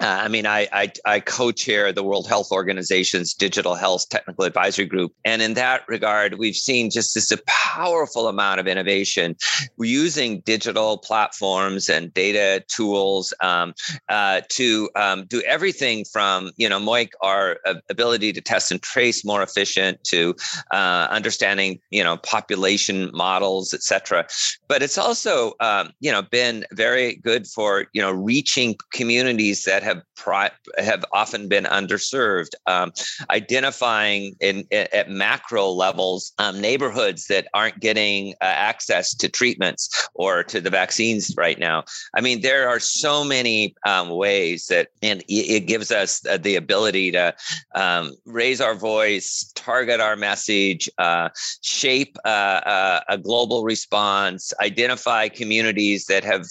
uh, 0.00 0.06
I 0.24 0.28
mean, 0.28 0.46
I, 0.46 0.68
I, 0.72 0.92
I 1.04 1.20
co-chair 1.20 1.92
the 1.92 2.02
World 2.02 2.28
Health 2.28 2.50
Organization's 2.50 3.34
Digital 3.34 3.74
Health 3.74 4.08
Technical 4.08 4.44
Advisory 4.44 4.86
Group, 4.86 5.12
and 5.24 5.42
in 5.42 5.54
that 5.54 5.82
regard, 5.88 6.38
we've 6.38 6.56
seen 6.56 6.90
just 6.90 7.14
this 7.14 7.30
a 7.30 7.38
powerful 7.46 8.28
amount 8.28 8.60
of 8.60 8.66
innovation 8.66 9.36
We're 9.76 9.90
using 9.90 10.40
digital 10.40 10.98
platforms 10.98 11.88
and 11.88 12.12
data 12.12 12.64
tools 12.68 13.34
um, 13.40 13.74
uh, 14.08 14.42
to 14.50 14.88
um, 14.96 15.26
do 15.26 15.42
everything 15.42 16.04
from 16.04 16.50
you 16.56 16.68
know 16.68 16.78
make 16.78 17.12
our 17.22 17.58
ability 17.90 18.32
to 18.32 18.40
test 18.40 18.70
and 18.70 18.80
trace 18.82 19.24
more 19.24 19.42
efficient 19.42 20.02
to 20.04 20.34
uh, 20.72 21.08
understanding 21.10 21.80
you 21.90 22.02
know 22.02 22.16
population 22.18 23.10
models, 23.12 23.74
et 23.74 23.82
cetera. 23.82 24.26
But 24.68 24.82
it's 24.82 24.98
also 24.98 25.54
um, 25.60 25.92
you 26.00 26.12
know 26.12 26.22
been 26.22 26.64
very 26.72 27.16
good 27.16 27.46
for 27.46 27.86
you 27.92 28.02
know 28.02 28.12
reaching 28.12 28.76
communities 28.92 29.64
that 29.64 29.82
have 29.86 30.02
pri- 30.16 30.50
have 30.78 31.04
often 31.12 31.48
been 31.48 31.64
underserved. 31.64 32.52
Um, 32.66 32.92
identifying 33.30 34.36
in, 34.40 34.56
in, 34.70 34.86
at 34.92 35.06
macro 35.10 35.64
levels 35.70 36.32
um, 36.38 36.60
neighborhoods 36.60 37.26
that 37.26 37.44
aren't 37.54 37.80
getting 37.80 38.34
uh, 38.40 38.56
access 38.70 39.14
to 39.14 39.28
treatments 39.28 39.82
or 40.14 40.42
to 40.44 40.60
the 40.60 40.70
vaccines 40.70 41.34
right 41.36 41.58
now. 41.58 41.84
I 42.16 42.20
mean, 42.20 42.40
there 42.42 42.68
are 42.68 42.80
so 42.80 43.24
many 43.24 43.74
um, 43.86 44.10
ways 44.10 44.66
that, 44.66 44.88
and 45.02 45.22
it 45.28 45.66
gives 45.66 45.90
us 45.90 46.20
the 46.20 46.56
ability 46.56 47.12
to 47.12 47.34
um, 47.74 48.12
raise 48.24 48.60
our 48.60 48.74
voice, 48.74 49.50
target 49.54 50.00
our 50.00 50.16
message, 50.16 50.90
uh, 50.98 51.28
shape 51.62 52.16
uh, 52.24 52.60
uh, 52.76 53.00
a 53.08 53.18
global 53.18 53.64
response, 53.64 54.52
identify 54.60 55.28
communities 55.28 56.06
that 56.06 56.24
have 56.24 56.44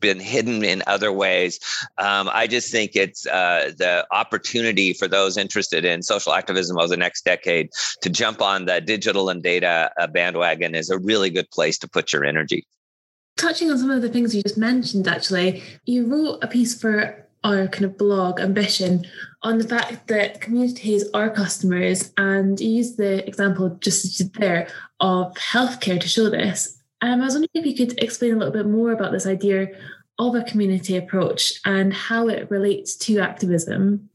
been 0.00 0.20
hidden 0.20 0.64
in 0.64 0.82
other 0.86 1.12
ways. 1.12 1.58
Um, 1.98 2.28
I 2.32 2.46
just 2.46 2.70
think 2.70 2.81
think 2.82 2.96
it's 2.96 3.26
uh, 3.26 3.72
the 3.76 4.06
opportunity 4.10 4.92
for 4.92 5.06
those 5.06 5.36
interested 5.36 5.84
in 5.84 6.02
social 6.02 6.32
activism 6.32 6.78
over 6.78 6.88
the 6.88 6.96
next 6.96 7.24
decade 7.24 7.70
to 8.02 8.10
jump 8.10 8.42
on 8.42 8.64
the 8.64 8.80
digital 8.80 9.28
and 9.28 9.42
data 9.42 9.90
uh, 9.98 10.06
bandwagon 10.08 10.74
is 10.74 10.90
a 10.90 10.98
really 10.98 11.30
good 11.30 11.48
place 11.50 11.78
to 11.78 11.88
put 11.88 12.12
your 12.12 12.24
energy. 12.24 12.66
Touching 13.36 13.70
on 13.70 13.78
some 13.78 13.90
of 13.90 14.02
the 14.02 14.08
things 14.08 14.34
you 14.34 14.42
just 14.42 14.58
mentioned, 14.58 15.06
actually, 15.06 15.62
you 15.84 16.06
wrote 16.06 16.38
a 16.42 16.48
piece 16.48 16.78
for 16.78 17.26
our 17.44 17.66
kind 17.68 17.84
of 17.84 17.98
blog 17.98 18.40
ambition 18.40 19.04
on 19.42 19.58
the 19.58 19.66
fact 19.66 20.06
that 20.08 20.40
communities 20.40 21.04
are 21.12 21.28
customers 21.30 22.12
and 22.16 22.60
you 22.60 22.68
used 22.68 22.96
the 22.98 23.26
example 23.26 23.76
just 23.80 24.32
there 24.34 24.68
of 25.00 25.34
healthcare 25.34 26.00
to 26.00 26.08
show 26.08 26.28
this. 26.30 26.78
Um, 27.00 27.20
I 27.20 27.24
was 27.24 27.34
wondering 27.34 27.50
if 27.54 27.66
you 27.66 27.74
could 27.74 28.00
explain 28.00 28.34
a 28.34 28.36
little 28.36 28.52
bit 28.52 28.66
more 28.66 28.92
about 28.92 29.10
this 29.10 29.26
idea 29.26 29.68
of 30.28 30.34
a 30.34 30.42
community 30.42 30.96
approach 30.96 31.60
and 31.64 31.92
how 31.92 32.28
it 32.28 32.50
relates 32.50 32.96
to 32.96 33.18
activism 33.18 34.08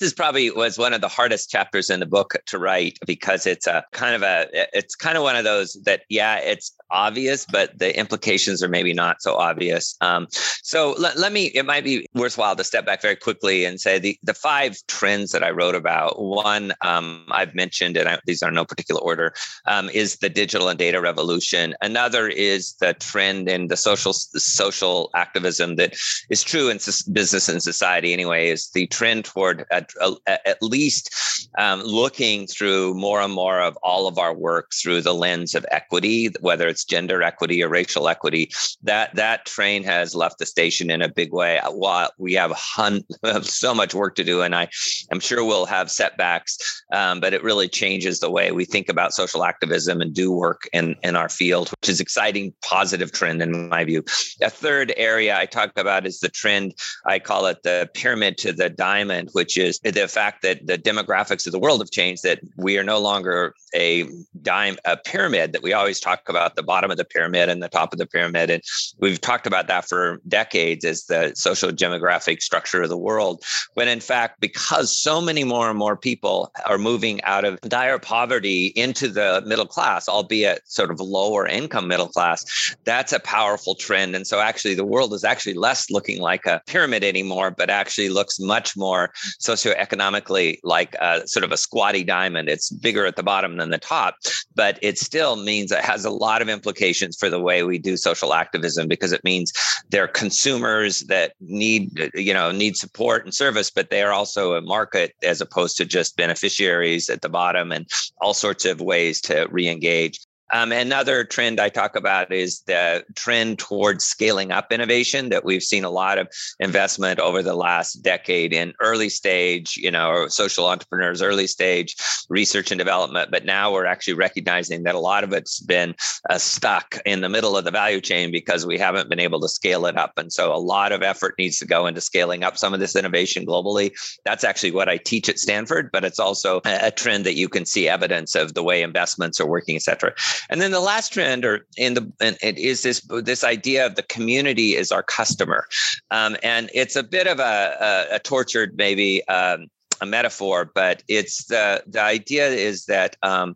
this 0.00 0.12
probably 0.12 0.50
was 0.50 0.78
one 0.78 0.92
of 0.92 1.00
the 1.00 1.08
hardest 1.08 1.50
chapters 1.50 1.90
in 1.90 2.00
the 2.00 2.06
book 2.06 2.36
to 2.46 2.58
write 2.58 2.98
because 3.06 3.46
it's 3.46 3.66
a 3.66 3.84
kind 3.92 4.14
of 4.14 4.22
a 4.22 4.46
it's 4.72 4.94
kind 4.94 5.16
of 5.16 5.22
one 5.22 5.36
of 5.36 5.44
those 5.44 5.74
that 5.84 6.02
yeah 6.08 6.36
it's 6.36 6.72
obvious 6.90 7.44
but 7.44 7.78
the 7.78 7.96
implications 7.98 8.62
are 8.62 8.68
maybe 8.68 8.94
not 8.94 9.20
so 9.20 9.34
obvious. 9.34 9.96
Um, 10.00 10.26
so 10.62 10.94
let, 10.98 11.18
let 11.18 11.32
me 11.32 11.46
it 11.46 11.66
might 11.66 11.84
be 11.84 12.06
worthwhile 12.14 12.56
to 12.56 12.64
step 12.64 12.86
back 12.86 13.02
very 13.02 13.16
quickly 13.16 13.64
and 13.64 13.80
say 13.80 13.98
the 13.98 14.18
the 14.22 14.34
five 14.34 14.78
trends 14.86 15.32
that 15.32 15.42
i 15.42 15.50
wrote 15.50 15.74
about. 15.74 16.20
One 16.20 16.72
um, 16.82 17.26
i've 17.30 17.54
mentioned 17.54 17.96
and 17.96 18.08
I, 18.08 18.18
these 18.26 18.42
are 18.42 18.50
no 18.50 18.64
particular 18.64 19.00
order 19.00 19.34
um, 19.66 19.88
is 19.90 20.16
the 20.16 20.28
digital 20.28 20.68
and 20.68 20.78
data 20.78 21.00
revolution. 21.00 21.74
Another 21.82 22.28
is 22.28 22.74
the 22.74 22.94
trend 22.94 23.48
in 23.48 23.68
the 23.68 23.76
social 23.76 24.12
social 24.12 25.10
activism 25.14 25.76
that 25.76 25.96
is 26.30 26.42
true 26.42 26.68
in 26.68 26.78
business 27.12 27.48
and 27.48 27.62
society 27.62 28.12
anyway 28.12 28.48
is 28.48 28.70
the 28.70 28.86
trend 28.86 29.24
toward 29.24 29.64
a 29.70 29.82
at 30.26 30.62
least 30.62 31.14
um, 31.56 31.82
looking 31.82 32.46
through 32.46 32.94
more 32.94 33.20
and 33.20 33.32
more 33.32 33.60
of 33.60 33.76
all 33.82 34.06
of 34.06 34.18
our 34.18 34.34
work 34.34 34.72
through 34.72 35.02
the 35.02 35.14
lens 35.14 35.54
of 35.54 35.64
equity, 35.70 36.30
whether 36.40 36.68
it's 36.68 36.84
gender 36.84 37.22
equity 37.22 37.62
or 37.62 37.68
racial 37.68 38.08
equity. 38.08 38.50
That 38.82 39.14
that 39.16 39.46
train 39.46 39.82
has 39.84 40.14
left 40.14 40.38
the 40.38 40.46
station 40.46 40.90
in 40.90 41.02
a 41.02 41.08
big 41.08 41.32
way. 41.32 41.60
While 41.70 42.10
we 42.18 42.34
have, 42.34 42.52
hun- 42.52 43.04
so 43.42 43.74
much 43.74 43.94
work 43.94 44.14
to 44.16 44.24
do, 44.24 44.42
and 44.42 44.54
I 44.54 44.68
am 45.10 45.20
sure 45.20 45.44
we'll 45.44 45.66
have 45.66 45.90
setbacks, 45.90 46.58
um, 46.92 47.20
but 47.20 47.34
it 47.34 47.42
really 47.42 47.68
changes 47.68 48.20
the 48.20 48.30
way 48.30 48.52
we 48.52 48.64
think 48.64 48.88
about 48.88 49.14
social 49.14 49.44
activism 49.44 50.00
and 50.00 50.14
do 50.14 50.30
work 50.32 50.68
in 50.72 50.96
in 51.02 51.16
our 51.16 51.28
field, 51.28 51.70
which 51.70 51.88
is 51.88 52.00
exciting, 52.00 52.52
positive 52.62 53.12
trend 53.12 53.42
in 53.42 53.68
my 53.68 53.84
view. 53.84 54.04
A 54.42 54.50
third 54.50 54.92
area 54.96 55.36
I 55.36 55.46
talk 55.46 55.72
about 55.76 56.06
is 56.06 56.20
the 56.20 56.28
trend. 56.28 56.74
I 57.06 57.18
call 57.18 57.46
it 57.46 57.62
the 57.62 57.88
pyramid 57.94 58.38
to 58.38 58.52
the 58.52 58.68
diamond, 58.68 59.30
which 59.32 59.56
is 59.56 59.77
the 59.82 60.08
fact 60.08 60.42
that 60.42 60.66
the 60.66 60.78
demographics 60.78 61.46
of 61.46 61.52
the 61.52 61.58
world 61.58 61.80
have 61.80 61.90
changed, 61.90 62.22
that 62.22 62.40
we 62.56 62.78
are 62.78 62.84
no 62.84 62.98
longer 62.98 63.54
a 63.74 64.08
dime, 64.42 64.76
a 64.84 64.96
pyramid 64.96 65.52
that 65.52 65.62
we 65.62 65.72
always 65.72 66.00
talk 66.00 66.28
about 66.28 66.56
the 66.56 66.62
bottom 66.62 66.90
of 66.90 66.96
the 66.96 67.04
pyramid 67.04 67.48
and 67.48 67.62
the 67.62 67.68
top 67.68 67.92
of 67.92 67.98
the 67.98 68.06
pyramid. 68.06 68.50
And 68.50 68.62
we've 68.98 69.20
talked 69.20 69.46
about 69.46 69.66
that 69.68 69.88
for 69.88 70.20
decades 70.26 70.84
as 70.84 71.04
the 71.04 71.32
social 71.34 71.70
demographic 71.70 72.42
structure 72.42 72.82
of 72.82 72.88
the 72.88 72.96
world. 72.96 73.44
When 73.74 73.88
in 73.88 74.00
fact, 74.00 74.40
because 74.40 74.96
so 74.96 75.20
many 75.20 75.44
more 75.44 75.68
and 75.70 75.78
more 75.78 75.96
people 75.96 76.52
are 76.66 76.78
moving 76.78 77.22
out 77.22 77.44
of 77.44 77.60
dire 77.62 77.98
poverty 77.98 78.66
into 78.68 79.08
the 79.08 79.42
middle 79.46 79.66
class, 79.66 80.08
albeit 80.08 80.62
sort 80.66 80.90
of 80.90 81.00
lower 81.00 81.46
income 81.46 81.88
middle 81.88 82.08
class, 82.08 82.74
that's 82.84 83.12
a 83.12 83.20
powerful 83.20 83.74
trend. 83.74 84.14
And 84.16 84.26
so 84.26 84.40
actually 84.40 84.74
the 84.74 84.84
world 84.84 85.12
is 85.12 85.24
actually 85.24 85.54
less 85.54 85.90
looking 85.90 86.20
like 86.20 86.46
a 86.46 86.62
pyramid 86.66 87.04
anymore, 87.04 87.50
but 87.50 87.70
actually 87.70 88.08
looks 88.08 88.40
much 88.40 88.76
more 88.76 89.12
socio 89.38 89.67
socioeconomically 89.68 90.58
like 90.62 90.94
a, 91.00 91.26
sort 91.26 91.44
of 91.44 91.52
a 91.52 91.56
squatty 91.56 92.04
diamond. 92.04 92.48
It's 92.48 92.70
bigger 92.70 93.06
at 93.06 93.16
the 93.16 93.22
bottom 93.22 93.56
than 93.56 93.70
the 93.70 93.78
top, 93.78 94.16
but 94.54 94.78
it 94.82 94.98
still 94.98 95.36
means 95.36 95.72
it 95.72 95.84
has 95.84 96.04
a 96.04 96.10
lot 96.10 96.42
of 96.42 96.48
implications 96.48 97.16
for 97.16 97.30
the 97.30 97.40
way 97.40 97.62
we 97.62 97.78
do 97.78 97.96
social 97.96 98.34
activism 98.34 98.88
because 98.88 99.12
it 99.12 99.24
means 99.24 99.52
there 99.90 100.04
are 100.04 100.08
consumers 100.08 101.00
that 101.00 101.32
need 101.40 102.10
you 102.14 102.34
know 102.34 102.50
need 102.50 102.76
support 102.76 103.24
and 103.24 103.34
service, 103.34 103.70
but 103.70 103.90
they 103.90 104.02
are 104.02 104.12
also 104.12 104.54
a 104.54 104.60
market 104.60 105.14
as 105.22 105.40
opposed 105.40 105.76
to 105.76 105.84
just 105.84 106.16
beneficiaries 106.16 107.08
at 107.08 107.22
the 107.22 107.28
bottom 107.28 107.72
and 107.72 107.86
all 108.20 108.34
sorts 108.34 108.64
of 108.64 108.80
ways 108.80 109.20
to 109.20 109.46
re-engage. 109.50 110.20
Um, 110.52 110.72
another 110.72 111.24
trend 111.24 111.60
I 111.60 111.68
talk 111.68 111.96
about 111.96 112.32
is 112.32 112.60
the 112.62 113.04
trend 113.14 113.58
towards 113.58 114.04
scaling 114.04 114.50
up 114.50 114.72
innovation 114.72 115.28
that 115.28 115.44
we've 115.44 115.62
seen 115.62 115.84
a 115.84 115.90
lot 115.90 116.18
of 116.18 116.28
investment 116.58 117.20
over 117.20 117.42
the 117.42 117.54
last 117.54 118.02
decade 118.02 118.52
in 118.52 118.72
early 118.80 119.08
stage, 119.08 119.76
you 119.76 119.90
know, 119.90 120.26
social 120.28 120.66
entrepreneurs, 120.66 121.22
early 121.22 121.46
stage 121.46 121.96
research 122.28 122.70
and 122.70 122.78
development. 122.78 123.30
But 123.30 123.44
now 123.44 123.72
we're 123.72 123.86
actually 123.86 124.14
recognizing 124.14 124.84
that 124.84 124.94
a 124.94 125.00
lot 125.00 125.24
of 125.24 125.32
it's 125.32 125.60
been 125.60 125.94
uh, 126.30 126.38
stuck 126.38 126.98
in 127.04 127.20
the 127.20 127.28
middle 127.28 127.56
of 127.56 127.64
the 127.64 127.70
value 127.70 128.00
chain 128.00 128.30
because 128.30 128.66
we 128.66 128.78
haven't 128.78 129.08
been 129.08 129.20
able 129.20 129.40
to 129.40 129.48
scale 129.48 129.86
it 129.86 129.96
up. 129.96 130.12
And 130.16 130.32
so 130.32 130.52
a 130.52 130.56
lot 130.56 130.92
of 130.92 131.02
effort 131.02 131.34
needs 131.38 131.58
to 131.58 131.66
go 131.66 131.86
into 131.86 132.00
scaling 132.00 132.42
up 132.42 132.56
some 132.56 132.74
of 132.74 132.80
this 132.80 132.96
innovation 132.96 133.44
globally. 133.44 133.92
That's 134.24 134.44
actually 134.44 134.72
what 134.72 134.88
I 134.88 134.96
teach 134.96 135.28
at 135.28 135.38
Stanford, 135.38 135.90
but 135.92 136.04
it's 136.04 136.18
also 136.18 136.62
a, 136.64 136.86
a 136.86 136.90
trend 136.90 137.26
that 137.26 137.34
you 137.34 137.48
can 137.48 137.64
see 137.64 137.88
evidence 137.88 138.34
of 138.34 138.54
the 138.54 138.62
way 138.62 138.82
investments 138.82 139.40
are 139.40 139.46
working, 139.46 139.76
et 139.76 139.82
cetera. 139.82 140.14
And 140.50 140.60
then 140.60 140.70
the 140.70 140.80
last 140.80 141.12
trend, 141.12 141.44
or 141.44 141.66
in 141.76 141.94
the, 141.94 142.12
and 142.20 142.36
it 142.42 142.58
is 142.58 142.82
this 142.82 143.00
this 143.22 143.44
idea 143.44 143.86
of 143.86 143.94
the 143.94 144.02
community 144.04 144.76
is 144.76 144.92
our 144.92 145.02
customer, 145.02 145.66
um, 146.10 146.36
and 146.42 146.70
it's 146.74 146.96
a 146.96 147.02
bit 147.02 147.26
of 147.26 147.38
a, 147.38 148.06
a, 148.12 148.16
a 148.16 148.18
tortured 148.18 148.76
maybe. 148.76 149.26
Um, 149.28 149.68
a 150.00 150.06
metaphor, 150.06 150.70
but 150.74 151.02
it's 151.08 151.44
the 151.44 151.82
the 151.86 152.00
idea 152.00 152.48
is 152.48 152.86
that 152.86 153.16
um, 153.22 153.54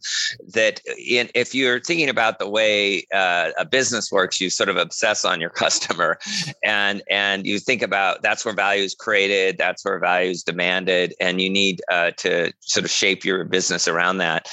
that 0.48 0.80
in, 0.98 1.28
if 1.34 1.54
you're 1.54 1.80
thinking 1.80 2.08
about 2.08 2.38
the 2.38 2.48
way 2.48 3.06
uh, 3.14 3.50
a 3.58 3.64
business 3.64 4.10
works, 4.10 4.40
you 4.40 4.50
sort 4.50 4.68
of 4.68 4.76
obsess 4.76 5.24
on 5.24 5.40
your 5.40 5.50
customer, 5.64 6.18
and 6.64 7.02
and 7.10 7.46
you 7.46 7.58
think 7.58 7.82
about 7.82 8.22
that's 8.22 8.44
where 8.44 8.54
value 8.54 8.82
is 8.82 8.94
created, 8.94 9.58
that's 9.58 9.84
where 9.84 9.98
value 9.98 10.30
is 10.30 10.42
demanded, 10.42 11.14
and 11.20 11.40
you 11.40 11.50
need 11.50 11.80
uh, 11.90 12.10
to 12.18 12.52
sort 12.60 12.84
of 12.84 12.90
shape 12.90 13.24
your 13.24 13.44
business 13.44 13.88
around 13.88 14.18
that. 14.18 14.48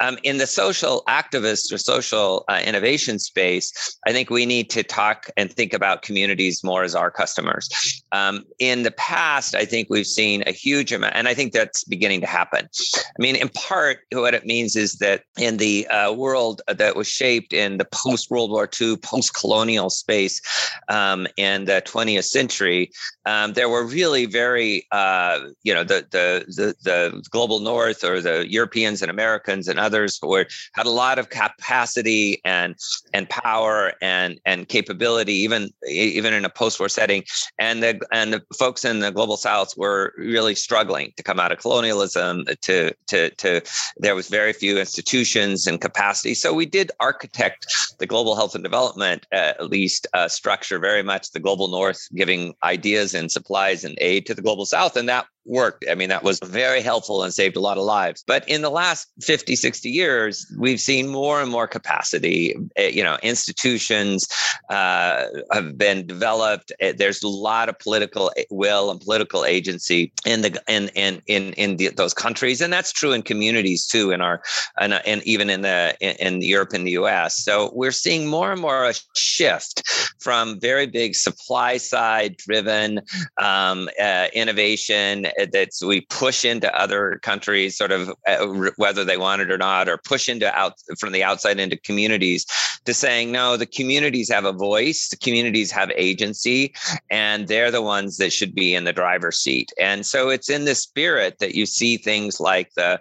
Um, 0.00 0.18
in 0.22 0.38
the 0.38 0.46
social 0.46 1.02
activist 1.08 1.72
or 1.72 1.78
social 1.78 2.44
uh, 2.48 2.60
innovation 2.64 3.18
space, 3.18 3.98
I 4.06 4.12
think 4.12 4.30
we 4.30 4.46
need 4.46 4.70
to 4.70 4.82
talk 4.82 5.30
and 5.36 5.52
think 5.52 5.72
about 5.72 6.02
communities 6.02 6.62
more 6.64 6.84
as 6.84 6.94
our 6.94 7.10
customers. 7.10 7.68
Um, 8.12 8.44
in 8.58 8.82
the 8.82 8.90
past, 8.92 9.54
I 9.54 9.64
think 9.64 9.88
we've 9.90 10.06
seen 10.06 10.42
a 10.46 10.52
huge 10.52 10.92
amount, 10.92 11.14
and 11.16 11.28
I 11.28 11.33
think 11.34 11.52
that's 11.52 11.84
beginning 11.84 12.20
to 12.20 12.26
happen. 12.26 12.68
I 12.96 13.18
mean, 13.18 13.36
in 13.36 13.48
part, 13.50 13.98
what 14.12 14.34
it 14.34 14.46
means 14.46 14.76
is 14.76 14.94
that 14.94 15.22
in 15.38 15.56
the 15.58 15.86
uh, 15.88 16.12
world 16.12 16.62
that 16.68 16.96
was 16.96 17.08
shaped 17.08 17.52
in 17.52 17.78
the 17.78 17.84
post 17.84 18.30
World 18.30 18.50
War 18.50 18.68
II, 18.80 18.96
post 18.98 19.34
colonial 19.34 19.90
space 19.90 20.40
um, 20.88 21.26
in 21.36 21.64
the 21.64 21.82
20th 21.84 22.24
century, 22.24 22.90
um, 23.26 23.52
there 23.54 23.68
were 23.68 23.84
really 23.84 24.26
very, 24.26 24.86
uh, 24.92 25.40
you 25.62 25.74
know, 25.74 25.84
the, 25.84 26.06
the, 26.10 26.44
the 26.48 26.74
the 26.82 27.22
global 27.30 27.60
North 27.60 28.04
or 28.04 28.20
the 28.20 28.50
Europeans 28.50 29.02
and 29.02 29.10
Americans 29.10 29.68
and 29.68 29.78
others 29.78 30.18
were 30.22 30.46
had 30.74 30.86
a 30.86 30.90
lot 30.90 31.18
of 31.18 31.30
capacity 31.30 32.40
and 32.44 32.76
and 33.12 33.28
power 33.28 33.94
and 34.00 34.40
and 34.44 34.68
capability, 34.68 35.34
even 35.34 35.70
even 35.88 36.32
in 36.32 36.44
a 36.44 36.50
post-war 36.50 36.88
setting, 36.88 37.24
and 37.58 37.82
the 37.82 38.00
and 38.12 38.32
the 38.32 38.42
folks 38.58 38.84
in 38.84 39.00
the 39.00 39.10
global 39.10 39.36
South 39.36 39.76
were 39.76 40.12
really 40.16 40.54
struggling 40.54 41.12
to 41.16 41.22
come 41.24 41.40
out 41.40 41.52
of 41.52 41.58
colonialism. 41.58 42.44
To 42.62 42.92
to 43.08 43.30
to 43.30 43.60
there 43.96 44.14
was 44.14 44.28
very 44.28 44.52
few 44.52 44.78
institutions 44.78 45.66
and 45.66 45.80
capacity, 45.80 46.34
so 46.34 46.52
we 46.52 46.66
did 46.66 46.90
architect 47.00 47.66
the 47.98 48.06
global 48.06 48.36
health 48.36 48.54
and 48.54 48.64
development 48.64 49.26
uh, 49.32 49.54
at 49.58 49.70
least 49.70 50.06
uh, 50.12 50.28
structure 50.28 50.78
very 50.78 51.02
much 51.02 51.32
the 51.32 51.40
global 51.40 51.68
North 51.68 52.08
giving 52.14 52.54
ideas 52.62 53.14
and 53.14 53.30
supplies 53.30 53.84
and 53.84 53.96
aid 54.00 54.26
to 54.26 54.34
the 54.34 54.42
global 54.42 54.66
south. 54.66 54.96
And 54.96 55.08
that 55.08 55.26
worked. 55.44 55.84
I 55.90 55.94
mean, 55.94 56.08
that 56.08 56.22
was 56.22 56.38
very 56.40 56.80
helpful 56.80 57.22
and 57.22 57.32
saved 57.32 57.56
a 57.56 57.60
lot 57.60 57.78
of 57.78 57.84
lives. 57.84 58.24
But 58.26 58.48
in 58.48 58.62
the 58.62 58.70
last 58.70 59.08
50, 59.20 59.56
60 59.56 59.88
years, 59.88 60.46
we've 60.58 60.80
seen 60.80 61.08
more 61.08 61.40
and 61.40 61.50
more 61.50 61.66
capacity. 61.66 62.54
Eh, 62.76 62.88
you 62.88 63.02
know, 63.02 63.18
institutions 63.22 64.28
uh, 64.70 65.26
have 65.52 65.76
been 65.76 66.06
developed. 66.06 66.72
Eh, 66.80 66.92
there's 66.96 67.22
a 67.22 67.28
lot 67.28 67.68
of 67.68 67.78
political 67.78 68.30
will 68.50 68.90
and 68.90 69.00
political 69.00 69.44
agency 69.44 70.12
in 70.24 70.42
the 70.42 70.62
in 70.68 70.88
in 70.94 71.22
in 71.26 71.52
in 71.54 71.76
the, 71.76 71.88
those 71.90 72.14
countries, 72.14 72.60
and 72.60 72.72
that's 72.72 72.92
true 72.92 73.12
in 73.12 73.22
communities 73.22 73.86
too. 73.86 74.10
In 74.10 74.20
our 74.20 74.42
and, 74.78 74.94
even 75.24 75.50
in 75.50 75.62
the 75.62 75.96
in 76.00 76.40
Europe 76.40 76.72
and 76.72 76.86
the 76.86 76.92
U.S. 76.92 77.36
So 77.36 77.70
we're 77.74 77.92
seeing 77.92 78.26
more 78.26 78.52
and 78.52 78.60
more 78.60 78.84
a 78.84 78.94
shift 79.16 79.82
from 80.20 80.60
very 80.60 80.86
big 80.86 81.14
supply 81.14 81.76
side 81.76 82.36
driven 82.36 83.00
um, 83.38 83.88
uh, 84.00 84.28
innovation 84.32 85.26
that 85.38 85.70
we 85.86 86.02
push 86.02 86.44
into 86.44 86.72
other 86.78 87.18
countries, 87.22 87.76
sort 87.76 87.92
of 87.92 88.12
uh, 88.26 88.46
whether 88.76 89.04
they 89.04 89.16
want 89.16 89.42
it 89.42 89.50
or 89.50 89.58
not, 89.58 89.88
or 89.88 89.98
push 89.98 90.28
into 90.28 90.52
out 90.54 90.74
from 90.98 91.12
the 91.12 91.22
outside 91.22 91.58
into 91.58 91.76
communities, 91.76 92.46
to 92.84 92.94
saying 92.94 93.32
no, 93.32 93.56
the 93.56 93.66
communities 93.66 94.30
have 94.30 94.44
a 94.44 94.52
voice, 94.52 95.08
the 95.08 95.16
communities 95.16 95.70
have 95.70 95.90
agency, 95.96 96.72
and 97.10 97.48
they're 97.48 97.70
the 97.70 97.82
ones 97.82 98.16
that 98.18 98.32
should 98.32 98.54
be 98.54 98.74
in 98.74 98.84
the 98.84 98.92
driver's 98.92 99.38
seat. 99.38 99.72
And 99.80 100.04
so 100.06 100.28
it's 100.28 100.50
in 100.50 100.64
the 100.64 100.74
spirit 100.74 101.38
that 101.38 101.54
you 101.54 101.66
see 101.66 101.96
things 101.96 102.40
like 102.40 102.72
the, 102.74 103.00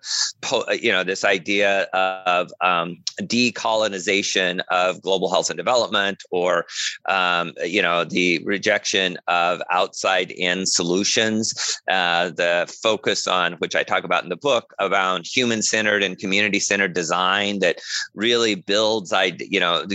you 0.81 0.91
know, 0.91 1.03
this 1.03 1.23
idea 1.23 1.83
of 1.93 2.51
um, 2.61 2.97
decolonization 3.21 4.61
of 4.69 5.01
global 5.01 5.29
health 5.29 5.49
and 5.49 5.57
development, 5.57 6.23
or 6.31 6.65
um, 7.09 7.53
you 7.63 7.81
know, 7.81 8.03
the 8.03 8.41
rejection 8.45 9.17
of 9.27 9.61
outside 9.69 10.31
in 10.31 10.65
solutions. 10.65 11.79
Uh, 11.89 12.22
the 12.29 12.73
focus 12.81 13.27
on 13.27 13.53
which 13.53 13.75
I 13.75 13.83
talk 13.83 14.03
about 14.03 14.23
in 14.23 14.29
the 14.29 14.35
book 14.35 14.73
around 14.79 15.25
human 15.25 15.61
centered 15.61 16.03
and 16.03 16.17
community 16.17 16.59
centered 16.59 16.93
design 16.93 17.59
that 17.59 17.79
really 18.13 18.55
builds, 18.55 19.13
I 19.13 19.33
you 19.39 19.59
know, 19.59 19.85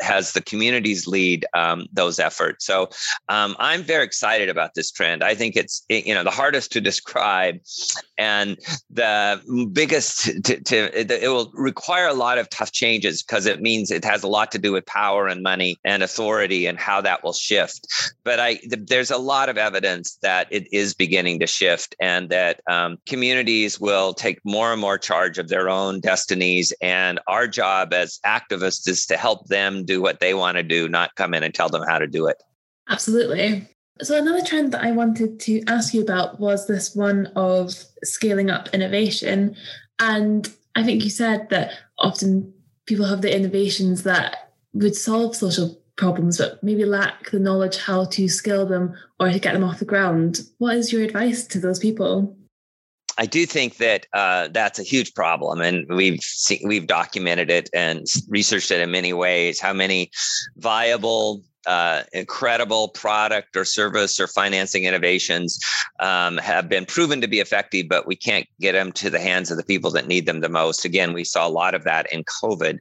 has 0.00 0.32
the 0.32 0.42
communities 0.42 1.06
lead 1.06 1.46
um, 1.54 1.86
those 1.92 2.18
efforts. 2.18 2.66
So 2.66 2.88
um, 3.28 3.56
I'm 3.58 3.82
very 3.82 4.04
excited 4.04 4.48
about 4.48 4.74
this 4.74 4.90
trend. 4.90 5.22
I 5.22 5.34
think 5.34 5.56
it's 5.56 5.84
you 5.88 6.14
know 6.14 6.24
the 6.24 6.30
hardest 6.30 6.72
to 6.72 6.80
describe, 6.80 7.56
and 8.18 8.56
the 8.90 9.40
biggest 9.72 10.44
to, 10.44 10.60
to 10.60 10.76
it 11.00 11.28
will 11.28 11.50
require 11.54 12.08
a 12.08 12.14
lot 12.14 12.38
of 12.38 12.48
tough 12.50 12.72
changes 12.72 13.22
because 13.22 13.46
it 13.46 13.60
means 13.60 13.90
it 13.90 14.04
has 14.04 14.22
a 14.22 14.28
lot 14.28 14.52
to 14.52 14.58
do 14.58 14.72
with 14.72 14.86
power 14.86 15.28
and 15.28 15.42
money 15.42 15.78
and 15.84 16.02
authority 16.02 16.66
and 16.66 16.78
how 16.78 17.00
that 17.00 17.22
will 17.24 17.32
shift. 17.32 17.86
But 18.24 18.40
I 18.40 18.60
there's 18.68 19.10
a 19.10 19.18
lot 19.18 19.48
of 19.48 19.58
evidence 19.58 20.18
that 20.22 20.48
it 20.50 20.72
is 20.72 20.94
beginning 20.94 21.40
to 21.40 21.46
shift 21.52 21.94
and 22.00 22.28
that 22.30 22.60
um, 22.68 22.98
communities 23.06 23.80
will 23.80 24.14
take 24.14 24.40
more 24.44 24.72
and 24.72 24.80
more 24.80 24.98
charge 24.98 25.38
of 25.38 25.48
their 25.48 25.68
own 25.68 26.00
destinies. 26.00 26.72
And 26.80 27.20
our 27.26 27.46
job 27.46 27.92
as 27.92 28.18
activists 28.26 28.88
is 28.88 29.06
to 29.06 29.16
help 29.16 29.46
them 29.48 29.84
do 29.84 30.00
what 30.00 30.20
they 30.20 30.34
want 30.34 30.56
to 30.56 30.62
do, 30.62 30.88
not 30.88 31.14
come 31.16 31.34
in 31.34 31.42
and 31.42 31.54
tell 31.54 31.68
them 31.68 31.82
how 31.86 31.98
to 31.98 32.06
do 32.06 32.26
it. 32.26 32.42
Absolutely. 32.88 33.68
So, 34.00 34.18
another 34.18 34.44
trend 34.44 34.72
that 34.72 34.82
I 34.82 34.90
wanted 34.90 35.38
to 35.40 35.62
ask 35.68 35.94
you 35.94 36.02
about 36.02 36.40
was 36.40 36.66
this 36.66 36.94
one 36.96 37.26
of 37.36 37.72
scaling 38.02 38.50
up 38.50 38.68
innovation. 38.72 39.54
And 39.98 40.50
I 40.74 40.82
think 40.82 41.04
you 41.04 41.10
said 41.10 41.48
that 41.50 41.72
often 41.98 42.52
people 42.86 43.06
have 43.06 43.22
the 43.22 43.34
innovations 43.34 44.02
that 44.02 44.52
would 44.72 44.96
solve 44.96 45.36
social 45.36 45.81
problems, 46.02 46.38
but 46.38 46.60
maybe 46.64 46.84
lack 46.84 47.30
the 47.30 47.38
knowledge 47.38 47.78
how 47.78 48.04
to 48.06 48.28
scale 48.28 48.66
them 48.66 48.92
or 49.20 49.30
to 49.30 49.38
get 49.38 49.52
them 49.52 49.62
off 49.62 49.78
the 49.78 49.84
ground. 49.84 50.40
What 50.58 50.76
is 50.76 50.92
your 50.92 51.02
advice 51.02 51.46
to 51.46 51.60
those 51.60 51.78
people? 51.78 52.36
I 53.18 53.26
do 53.26 53.46
think 53.46 53.76
that 53.76 54.06
uh, 54.12 54.48
that's 54.48 54.80
a 54.80 54.82
huge 54.82 55.14
problem, 55.14 55.60
and 55.60 55.86
we've 55.88 56.20
seen, 56.20 56.60
we've 56.64 56.88
documented 56.88 57.50
it 57.50 57.70
and 57.72 58.04
researched 58.28 58.72
it 58.72 58.80
in 58.80 58.90
many 58.90 59.12
ways. 59.12 59.60
How 59.60 59.72
many 59.72 60.10
viable 60.56 61.42
uh, 61.66 62.02
incredible 62.12 62.88
product 62.88 63.56
or 63.56 63.64
service 63.64 64.18
or 64.18 64.26
financing 64.26 64.84
innovations 64.84 65.60
um, 66.00 66.38
have 66.38 66.68
been 66.68 66.84
proven 66.84 67.20
to 67.20 67.28
be 67.28 67.38
effective, 67.38 67.86
but 67.88 68.06
we 68.06 68.16
can't 68.16 68.48
get 68.60 68.72
them 68.72 68.90
to 68.92 69.10
the 69.10 69.20
hands 69.20 69.50
of 69.50 69.56
the 69.56 69.64
people 69.64 69.90
that 69.92 70.08
need 70.08 70.26
them 70.26 70.40
the 70.40 70.48
most. 70.48 70.84
Again, 70.84 71.12
we 71.12 71.22
saw 71.22 71.46
a 71.46 71.56
lot 71.60 71.74
of 71.74 71.84
that 71.84 72.12
in 72.12 72.24
COVID, 72.24 72.78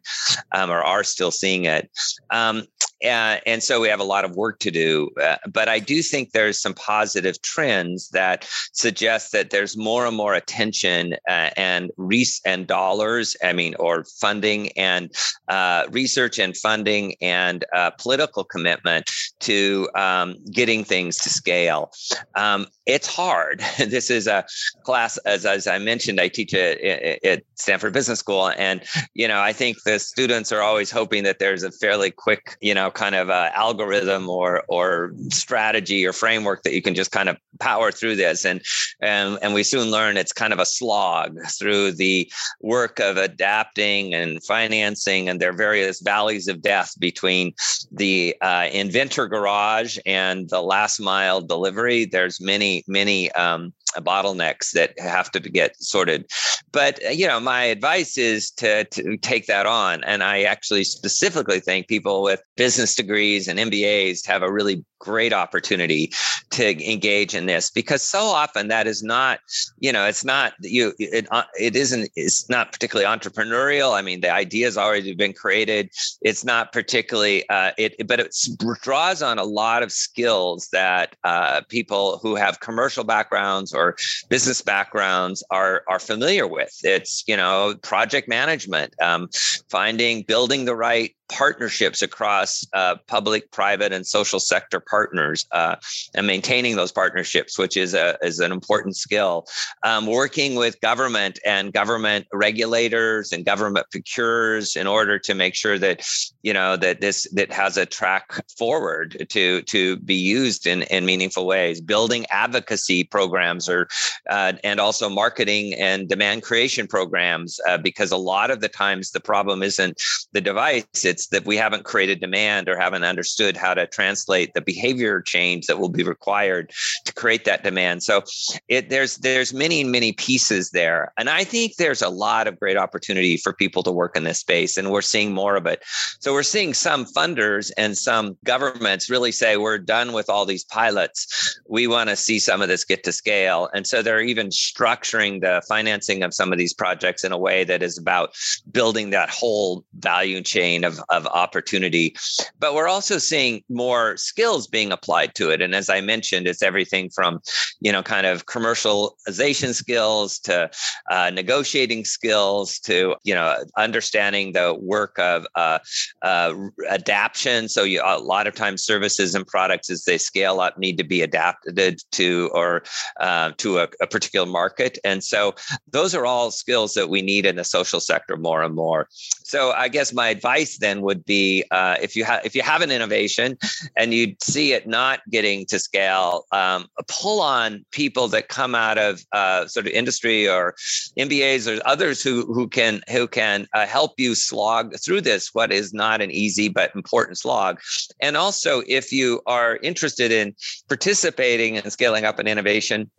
um, 0.54 0.72
or 0.72 0.82
are 0.82 1.04
still 1.04 1.32
seeing 1.32 1.66
it. 1.66 1.90
Um, 2.32 2.64
and, 3.04 3.42
and, 3.46 3.64
so 3.64 3.80
we 3.80 3.88
have 3.88 4.00
a 4.00 4.06
lot 4.06 4.26
of 4.26 4.36
work 4.36 4.60
to 4.60 4.72
do. 4.72 5.10
Uh, 5.22 5.38
but 5.52 5.70
I 5.70 5.80
do 5.80 6.02
think 6.02 6.32
there's 6.32 6.60
some 6.60 6.74
positive 6.74 7.42
trends 7.42 8.10
that 8.10 8.48
suggest 8.74 9.32
that 9.32 9.50
there's 9.50 9.78
more 9.78 10.06
and 10.06 10.16
more 10.16 10.34
attention 10.34 11.14
uh, 11.28 11.50
and 11.58 11.92
res- 11.98 12.42
and 12.46 12.68
dollars. 12.68 13.36
I 13.44 13.54
mean, 13.54 13.76
or 13.80 14.04
funding 14.20 14.70
and 14.78 15.12
uh, 15.48 15.86
research 15.92 16.40
and 16.40 16.56
funding 16.56 17.16
and 17.22 17.66
uh, 17.74 17.92
political 17.92 18.44
commitment 18.44 19.10
to 19.42 19.90
um, 19.96 20.38
getting 20.52 20.84
things 20.84 21.18
to 21.20 21.30
scale. 21.30 21.92
Um, 22.36 22.68
it's 22.86 23.08
hard. 23.08 23.64
this 23.78 24.10
is 24.10 24.28
a 24.28 24.46
class, 24.84 25.18
as, 25.20 25.46
as 25.46 25.68
I 25.68 25.78
mentioned, 25.78 26.20
I 26.20 26.28
teach 26.28 26.54
at, 26.54 26.82
at 26.82 27.44
Stanford 27.56 27.94
Business 27.94 28.20
School. 28.20 28.52
And, 28.58 28.84
you 29.14 29.28
know, 29.28 29.40
I 29.40 29.54
think 29.54 29.78
the 29.84 30.00
students 30.00 30.52
are 30.52 30.62
always 30.62 30.92
hoping 30.92 31.24
that 31.24 31.40
there's 31.40 31.64
a 31.64 31.72
fairly 31.72 32.12
quick, 32.12 32.58
you 32.62 32.74
know, 32.74 32.91
kind 32.92 33.16
of 33.16 33.30
uh, 33.30 33.50
algorithm 33.54 34.30
or, 34.30 34.64
or 34.68 35.12
strategy 35.30 36.06
or 36.06 36.14
framework 36.14 36.64
that 36.64 36.74
you 36.74 36.82
can 36.82 36.96
just 36.96 37.12
kind 37.12 37.30
of 37.30 37.38
power 37.60 37.92
through 37.92 38.16
this. 38.16 38.46
And, 38.46 38.62
and, 39.02 39.38
and 39.42 39.54
we 39.54 39.64
soon 39.64 39.92
learn 39.92 40.18
it's 40.18 40.34
kind 40.34 40.54
of 40.54 40.60
a 40.60 40.66
slog 40.66 41.38
through 41.50 41.94
the 41.94 42.32
work 42.62 43.00
of 43.00 43.18
adapting 43.18 44.14
and 44.14 44.44
financing 44.44 45.30
and 45.30 45.40
their 45.40 45.54
various 45.54 46.00
valleys 46.02 46.48
of 46.48 46.62
death 46.62 46.94
between 47.00 47.54
the 47.92 48.36
uh, 48.42 48.52
uh, 48.52 48.70
inventor 48.74 49.28
garage 49.28 49.98
and 50.06 50.50
the 50.50 50.62
last 50.62 51.00
mile 51.00 51.42
delivery. 51.42 52.06
There's 52.06 52.42
many 52.42 52.84
many 52.88 53.32
um, 53.32 53.74
bottlenecks 53.98 54.72
that 54.72 54.98
have 55.00 55.32
to 55.32 55.40
get 55.40 55.82
sorted. 55.82 56.30
But 56.72 57.00
uh, 57.06 57.10
you 57.10 57.28
know, 57.28 57.40
my 57.40 57.64
advice 57.64 58.18
is 58.18 58.52
to 58.52 58.84
to 58.86 59.18
take 59.18 59.48
that 59.48 59.66
on, 59.66 60.04
and 60.04 60.22
I 60.22 60.44
actually 60.44 60.84
specifically 60.84 61.62
think 61.62 61.88
people 61.88 62.24
with 62.24 62.42
business 62.58 62.81
degrees 62.90 63.48
and 63.48 63.60
MBAs 63.60 64.26
have 64.26 64.42
a 64.44 64.52
really 64.52 64.84
great 65.02 65.34
opportunity 65.34 66.12
to 66.52 66.92
engage 66.92 67.34
in 67.34 67.48
this 67.48 67.72
because 67.72 68.04
so 68.04 68.20
often 68.20 68.68
that 68.68 68.86
is 68.86 69.02
not 69.02 69.40
you 69.80 69.92
know 69.92 70.06
it's 70.06 70.24
not 70.24 70.54
you 70.62 70.94
it, 71.00 71.28
uh, 71.32 71.44
it 71.60 71.76
isn't 71.76 72.10
it's 72.16 72.48
not 72.50 72.72
particularly 72.72 73.08
entrepreneurial. 73.08 73.94
I 73.98 74.02
mean 74.02 74.22
the 74.22 74.32
idea 74.32 74.68
has 74.68 74.78
already 74.78 75.16
been 75.16 75.34
created. 75.34 75.90
It's 76.22 76.44
not 76.46 76.72
particularly 76.72 77.48
uh, 77.50 77.72
it 77.78 78.08
but 78.08 78.20
it 78.20 78.36
draws 78.82 79.22
on 79.22 79.40
a 79.40 79.44
lot 79.44 79.82
of 79.82 79.92
skills 79.92 80.70
that 80.72 81.16
uh, 81.24 81.62
people 81.68 82.20
who 82.22 82.36
have 82.36 82.60
commercial 82.60 83.04
backgrounds 83.04 83.74
or 83.74 83.96
business 84.30 84.62
backgrounds 84.62 85.44
are 85.50 85.84
are 85.88 86.00
familiar 86.00 86.48
with. 86.48 86.74
It's 86.84 87.24
you 87.28 87.38
know 87.38 87.76
project 87.82 88.28
management 88.28 88.94
um, 89.02 89.30
finding 89.70 90.22
building 90.24 90.66
the 90.66 90.76
right 90.76 91.16
partnerships 91.32 92.02
across 92.02 92.66
uh, 92.74 92.96
public, 93.08 93.52
private, 93.52 93.94
and 93.94 94.06
social 94.06 94.40
sector 94.40 94.80
partners, 94.80 95.46
uh, 95.52 95.76
and 96.16 96.28
maintaining 96.28 96.76
those 96.76 96.92
partnerships, 96.92 97.58
which 97.58 97.78
is 97.78 97.94
a 97.94 98.18
is 98.22 98.40
an 98.40 98.52
important 98.52 98.96
skill. 98.96 99.46
Um, 99.84 100.06
working 100.06 100.56
with 100.56 100.80
government 100.82 101.40
and 101.46 101.74
government 101.74 102.28
regulators 102.34 103.32
and 103.32 103.46
government 103.46 103.88
procurers 103.92 104.76
in 104.76 104.88
order 104.88 105.20
to 105.20 105.34
make 105.34 105.56
sure 105.56 105.78
that 105.80 106.06
you 106.44 106.54
know 106.54 106.76
that 106.78 107.02
this 107.02 107.28
that 107.34 107.52
has 107.52 107.78
a 107.78 107.86
track 107.86 108.44
forward 108.58 109.26
to 109.30 109.62
to 109.64 109.98
be 109.98 110.16
used 110.16 110.68
in 110.68 110.84
in 110.84 111.06
meaningful 111.06 111.46
ways. 111.46 111.82
Building 111.82 112.26
advocacy 112.30 113.04
programs 113.04 113.70
or 113.70 113.88
uh, 114.30 114.54
and 114.64 114.80
also 114.80 115.10
marketing 115.10 115.74
and 115.76 116.08
demand 116.08 116.44
creation 116.44 116.88
programs, 116.88 117.60
uh, 117.68 117.78
because 117.78 118.12
a 118.12 118.18
lot 118.18 118.52
of 118.52 118.62
the 118.62 118.70
times 118.70 119.12
the 119.12 119.20
problem 119.20 119.64
isn't 119.64 120.02
the 120.34 120.42
device; 120.42 120.86
it's 121.06 121.22
it's 121.22 121.28
that 121.28 121.46
we 121.46 121.56
haven't 121.56 121.84
created 121.84 122.20
demand 122.20 122.51
or 122.68 122.78
haven't 122.78 123.04
understood 123.04 123.58
how 123.58 123.74
to 123.74 123.88
translate 123.88 124.54
the 124.54 124.62
behavior 124.62 125.22
change 125.22 125.68
that 125.68 125.80
will 125.80 125.90
be 125.90 126.04
required 126.04 126.72
to 127.06 127.14
create 127.14 127.46
that 127.46 127.64
demand. 127.64 128.04
So 128.04 128.24
it, 128.68 128.90
there's 128.90 129.18
there's 129.18 129.54
many 129.54 129.84
many 129.84 130.12
pieces 130.12 130.72
there, 130.72 131.14
and 131.18 131.30
I 131.30 131.44
think 131.44 131.76
there's 131.76 132.02
a 132.02 132.10
lot 132.10 132.48
of 132.48 132.60
great 132.60 132.78
opportunity 132.78 133.38
for 133.38 133.54
people 133.54 133.84
to 133.84 133.92
work 133.92 134.16
in 134.16 134.24
this 134.24 134.40
space, 134.40 134.78
and 134.78 134.92
we're 134.92 135.02
seeing 135.02 135.34
more 135.34 135.56
of 135.56 135.66
it. 135.66 135.84
So 136.20 136.34
we're 136.34 136.44
seeing 136.44 136.74
some 136.74 137.06
funders 137.06 137.72
and 137.78 137.98
some 137.98 138.38
governments 138.44 139.10
really 139.10 139.32
say 139.32 139.58
we're 139.58 139.78
done 139.78 140.14
with 140.14 140.30
all 140.30 140.46
these 140.46 140.64
pilots. 140.64 141.60
We 141.68 141.88
want 141.88 142.10
to 142.10 142.16
see 142.16 142.40
some 142.40 142.62
of 142.62 142.68
this 142.68 142.84
get 142.84 143.04
to 143.04 143.12
scale, 143.12 143.70
and 143.74 143.88
so 143.88 144.02
they're 144.02 144.22
even 144.22 144.50
structuring 144.50 145.42
the 145.42 145.62
financing 145.68 146.24
of 146.24 146.34
some 146.34 146.52
of 146.52 146.58
these 146.58 146.74
projects 146.74 147.24
in 147.24 147.32
a 147.32 147.38
way 147.38 147.64
that 147.64 147.84
is 147.84 147.98
about 147.98 148.36
building 148.72 149.12
that 149.12 149.30
whole 149.30 149.84
value 150.00 150.42
chain 150.42 150.84
of 150.84 151.00
of 151.10 151.28
opportunity. 151.28 152.16
But 152.60 152.74
we're 152.74 152.88
also 152.88 153.18
seeing 153.18 153.64
more 153.70 154.18
skills 154.18 154.68
being 154.68 154.92
applied 154.92 155.36
to 155.36 155.50
it. 155.50 155.62
And 155.62 155.76
as 155.76 155.90
I 155.90 156.02
mentioned, 156.02 156.48
it's 156.48 156.62
everything 156.62 157.10
from, 157.10 157.42
you 157.80 157.92
know, 157.92 158.04
kind 158.04 158.26
of 158.26 158.46
commercialization 158.46 159.74
skills 159.74 160.40
to 160.40 160.70
uh, 161.10 161.30
negotiating 161.30 162.06
skills 162.06 162.80
to, 162.80 163.16
you 163.24 163.34
know, 163.34 163.56
understanding 163.78 164.54
the 164.54 164.76
work 164.80 165.18
of 165.20 165.46
uh, 165.56 165.80
uh, 166.22 166.54
adaptation. 166.90 167.70
So 167.70 167.84
you, 167.84 168.02
a 168.04 168.20
lot 168.20 168.48
of 168.48 168.56
times 168.56 168.84
services 168.84 169.36
and 169.36 169.46
products 169.46 169.90
as 169.90 170.06
they 170.06 170.18
scale 170.18 170.60
up 170.60 170.78
need 170.78 170.98
to 170.98 171.04
be 171.04 171.22
adapted 171.22 172.02
to 172.12 172.50
or 172.54 172.84
uh, 173.20 173.52
to 173.58 173.80
a, 173.80 173.88
a 174.02 174.08
particular 174.08 174.48
market. 174.48 174.98
And 175.04 175.24
so 175.24 175.56
those 175.92 176.16
are 176.16 176.26
all 176.26 176.52
skills 176.52 176.94
that 176.94 177.10
we 177.10 177.22
need 177.22 177.46
in 177.46 177.56
the 177.56 177.64
social 177.64 178.00
sector 178.00 178.38
more 178.38 178.62
and 178.62 178.76
more. 178.76 179.08
So 179.44 179.72
I 179.72 179.88
guess 179.88 180.14
my 180.14 180.30
advice 180.30 180.78
then 180.78 181.02
would 181.02 181.26
be 181.26 181.64
uh, 181.72 181.98
if 182.02 182.16
you 182.16 182.24
have 182.32 182.46
if 182.46 182.56
you 182.56 182.62
have 182.62 182.82
an 182.82 182.92
innovation 182.92 183.58
and 183.96 184.14
you 184.14 184.36
see 184.42 184.74
it 184.74 184.88
not 184.88 185.22
getting 185.30 185.66
to 185.68 185.80
scale, 185.80 186.46
um, 186.52 186.88
pull 187.08 187.42
on 187.42 187.86
people 187.92 188.28
that 188.30 188.48
come 188.48 188.76
out 188.76 188.98
of 188.98 189.24
uh, 189.32 189.68
sort 189.68 189.88
of 189.88 189.92
industry 189.92 190.48
or 190.48 190.76
MBAs 191.18 191.68
or 191.68 191.82
others 191.86 192.22
who 192.22 192.46
who 192.54 192.68
can 192.68 193.02
who 193.10 193.28
can 193.28 193.68
uh, 193.74 193.86
help 193.86 194.14
you 194.18 194.36
slog 194.36 194.96
through 195.00 195.22
this. 195.22 195.50
What 195.54 195.72
is 195.72 195.94
not 195.94 196.22
an 196.22 196.32
easy 196.32 196.70
but 196.70 196.96
important 196.96 197.38
slog, 197.38 197.80
and 198.20 198.38
also 198.38 198.84
if 198.88 199.12
you 199.12 199.42
are 199.46 199.78
interested 199.78 200.32
in 200.32 200.56
participating 200.88 201.78
and 201.78 201.92
scaling 201.92 202.26
up 202.26 202.40
an 202.40 202.48
innovation 202.48 203.10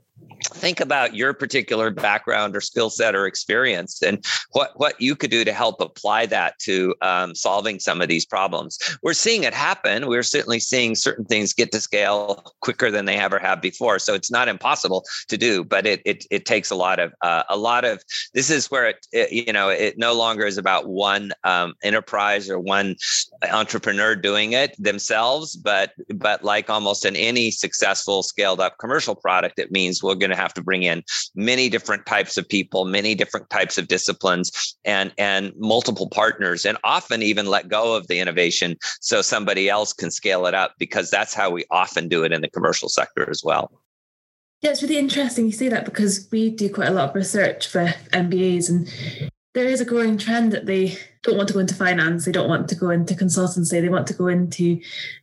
think 0.55 0.81
about 0.81 1.15
your 1.15 1.33
particular 1.35 1.91
background 1.91 2.57
or 2.57 2.61
skill 2.61 2.91
set 2.91 3.15
or 3.15 3.27
experience 3.27 4.03
and 4.03 4.25
what 4.53 4.79
what 4.79 5.01
you 5.01 5.17
could 5.17 5.31
do 5.31 5.45
to 5.45 5.53
help 5.53 5.81
apply 5.81 6.27
that 6.27 6.59
to 6.61 6.95
um, 7.03 7.35
solving 7.35 7.79
some 7.79 8.01
of 8.01 8.09
these 8.09 8.27
problems. 8.27 8.79
We're 9.03 9.15
seeing 9.15 9.45
it 9.45 9.55
happen. 9.55 10.07
We're 10.07 10.23
certainly 10.23 10.61
seeing 10.61 10.95
certain 10.95 11.25
things 11.25 11.53
get 11.53 11.73
to 11.73 11.81
scale 11.81 12.55
quicker 12.61 12.91
than 12.91 13.07
they 13.07 13.17
ever 13.17 13.39
have 13.39 13.61
before. 13.61 13.99
So 13.99 14.15
it's 14.15 14.31
not 14.31 14.49
impossible 14.49 15.05
to 15.29 15.37
do 15.37 15.63
but 15.73 15.87
it 15.87 16.03
it, 16.05 16.27
it 16.31 16.45
takes 16.45 16.71
a 16.71 16.75
lot 16.75 16.99
of 16.99 17.13
uh, 17.23 17.43
a 17.49 17.57
lot 17.57 17.85
of 17.85 18.03
this 18.35 18.51
is 18.51 18.71
where 18.71 18.87
it, 18.87 19.07
it, 19.13 19.33
you 19.33 19.53
know 19.53 19.69
it 19.69 19.99
no 19.99 20.13
longer 20.13 20.45
is 20.47 20.59
about 20.59 20.89
one 20.89 21.33
um, 21.45 21.75
enterprise 21.83 22.49
or 22.49 22.59
one 22.59 22.97
entrepreneur 23.51 24.15
doing 24.15 24.53
it 24.53 24.75
themselves 24.79 25.57
but 25.57 25.93
but 26.15 26.45
like 26.45 26.69
almost 26.71 27.05
in 27.05 27.17
any 27.17 27.51
successful 27.51 28.23
scaled 28.23 28.61
up 28.61 28.79
commercial 28.79 29.15
product 29.15 29.59
it 29.59 29.73
means 29.73 30.03
we're 30.03 30.15
going 30.23 30.37
to 30.37 30.43
have 30.43 30.55
to 30.55 30.63
bring 30.63 30.83
in 30.85 31.03
many 31.35 31.69
different 31.69 32.07
types 32.07 32.39
of 32.39 32.49
people, 32.49 32.85
many 32.85 33.15
different 33.15 33.51
types 33.51 33.77
of 33.77 33.89
disciplines, 33.89 34.77
and 34.85 35.13
and 35.19 35.53
multiple 35.57 36.09
partners, 36.09 36.65
and 36.65 36.79
often 36.85 37.23
even 37.23 37.47
let 37.47 37.69
go 37.69 37.95
of 37.95 38.07
the 38.07 38.19
innovation 38.19 38.77
so 39.01 39.21
somebody 39.21 39.69
else 39.69 39.93
can 39.93 40.11
scale 40.11 40.47
it 40.47 40.55
up 40.55 40.75
because 40.79 41.11
that's 41.11 41.35
how 41.35 41.51
we 41.51 41.65
often 41.71 42.09
do 42.09 42.25
it 42.25 42.33
in 42.33 42.41
the 42.41 42.51
commercial 42.51 42.89
sector 42.89 43.29
as 43.29 43.43
well. 43.45 43.71
Yeah, 44.63 44.71
it's 44.71 44.83
really 44.83 44.99
interesting 44.99 45.47
you 45.47 45.53
say 45.53 45.69
that 45.69 45.85
because 45.85 46.29
we 46.31 46.49
do 46.49 46.73
quite 46.73 46.89
a 46.89 46.93
lot 46.93 47.11
of 47.11 47.15
research 47.17 47.67
for 47.67 47.87
MBAs 48.13 48.71
and 48.71 48.89
there 49.55 49.67
is 49.67 49.81
a 49.81 49.85
growing 49.85 50.17
trend 50.17 50.53
that 50.53 50.67
they 50.67 50.97
don't 51.23 51.37
want 51.37 51.49
to 51.49 51.55
go 51.55 51.61
into 51.61 51.75
finance, 51.75 52.25
they 52.25 52.33
don't 52.33 52.49
want 52.49 52.69
to 52.69 52.75
go 52.75 52.91
into 52.91 53.15
consultancy, 53.15 53.81
they 53.81 53.89
want 53.89 54.07
to 54.07 54.15
go 54.15 54.27
into 54.27 54.81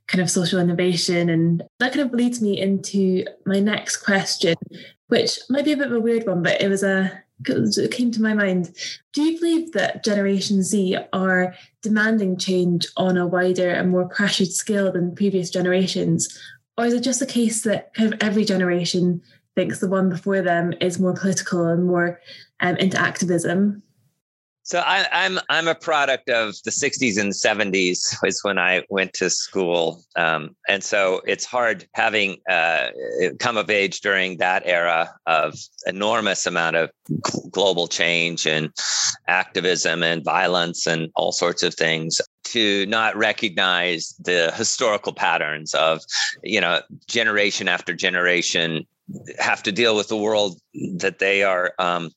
kind 0.08 0.22
of 0.22 0.30
social 0.30 0.60
innovation. 0.60 1.30
And 1.30 1.64
that 1.80 1.94
kind 1.94 2.06
of 2.06 2.14
leads 2.14 2.42
me 2.42 2.60
into 2.60 3.26
my 3.46 3.60
next 3.60 3.98
question, 3.98 4.56
which 5.08 5.40
might 5.50 5.66
be 5.66 5.72
a 5.72 5.78
bit 5.78 5.88
of 5.88 5.94
a 5.94 6.00
weird 6.00 6.28
one, 6.28 6.44
but 6.44 6.62
it 6.62 6.70
was 6.70 6.84
a 6.84 7.24
it 7.48 7.92
came 7.92 8.12
to 8.12 8.22
my 8.22 8.34
mind. 8.34 8.76
Do 9.14 9.24
you 9.24 9.40
believe 9.40 9.72
that 9.72 10.04
Generation 10.04 10.62
Z 10.62 10.98
are 11.14 11.56
demanding 11.82 12.38
change 12.38 12.86
on 12.98 13.18
a 13.18 13.26
wider 13.26 13.70
and 13.70 13.90
more 13.90 14.10
pressured 14.10 14.50
scale 14.50 14.92
than 14.92 15.16
previous 15.16 15.50
generations? 15.50 16.38
Or 16.78 16.86
is 16.86 16.94
it 16.94 17.02
just 17.02 17.22
a 17.22 17.26
case 17.26 17.62
that 17.64 17.94
kind 17.94 18.14
of 18.14 18.22
every 18.22 18.44
generation 18.44 19.22
thinks 19.56 19.80
the 19.80 19.90
one 19.90 20.10
before 20.10 20.42
them 20.42 20.74
is 20.82 21.00
more 21.00 21.14
political 21.14 21.66
and 21.66 21.86
more 21.86 22.20
um, 22.60 22.76
into 22.76 23.00
activism? 23.00 23.84
So 24.70 24.84
I, 24.86 25.00
am 25.12 25.40
I'm, 25.40 25.40
I'm 25.50 25.68
a 25.68 25.74
product 25.74 26.30
of 26.30 26.54
the 26.64 26.70
60s 26.70 27.20
and 27.20 27.32
70s 27.32 28.16
was 28.22 28.40
when 28.44 28.60
I 28.60 28.84
went 28.92 29.14
to 29.14 29.32
school, 29.32 30.04
um, 30.16 30.56
and 30.68 30.84
so 30.84 31.22
it's 31.26 31.44
hard 31.44 31.88
having 31.96 32.38
uh, 32.48 32.90
come 33.40 33.58
of 33.58 33.72
age 33.72 34.02
during 34.02 34.38
that 34.38 34.62
era 34.68 35.12
of 35.26 35.56
enormous 35.88 36.46
amount 36.46 36.76
of 36.76 36.92
global 37.50 37.88
change 37.88 38.46
and 38.46 38.70
activism 39.28 40.04
and 40.04 40.24
violence 40.24 40.86
and 40.86 41.10
all 41.16 41.32
sorts 41.32 41.64
of 41.64 41.74
things 41.74 42.22
to 42.44 42.86
not 42.86 43.16
recognize 43.16 44.14
the 44.20 44.54
historical 44.56 45.14
patterns 45.14 45.74
of 45.74 46.02
you 46.44 46.62
know 46.62 46.82
generation 47.08 47.68
after 47.68 47.96
generation 47.96 48.86
have 49.40 49.64
to 49.64 49.72
deal 49.72 49.96
with 49.96 50.08
the 50.08 50.18
world 50.18 50.60
that 50.98 51.20
they 51.20 51.44
are 51.44 51.74
um, 51.80 52.12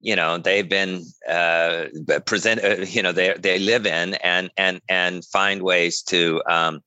you 0.00 0.16
know 0.16 0.38
they've 0.38 0.68
been 0.68 1.04
uh, 1.28 1.84
present 2.26 2.62
uh, 2.64 2.84
you 2.88 3.02
know 3.02 3.12
they 3.12 3.34
they 3.38 3.58
live 3.58 3.86
in 3.86 4.14
and 4.14 4.50
and 4.56 4.80
and 4.88 5.24
find 5.24 5.62
ways 5.62 6.02
to 6.02 6.42
um, 6.48 6.80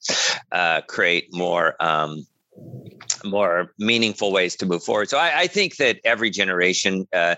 uh, 0.52 0.82
create 0.82 1.34
more 1.34 1.76
um, 1.80 2.26
more 3.24 3.74
meaningful 3.78 4.32
ways 4.32 4.56
to 4.58 4.66
move 4.66 4.84
forward. 4.84 5.10
So 5.10 5.18
I, 5.18 5.42
I 5.42 5.48
think 5.48 5.78
that 5.78 6.00
every 6.04 6.30
generation 6.30 7.08
uh, 7.14 7.36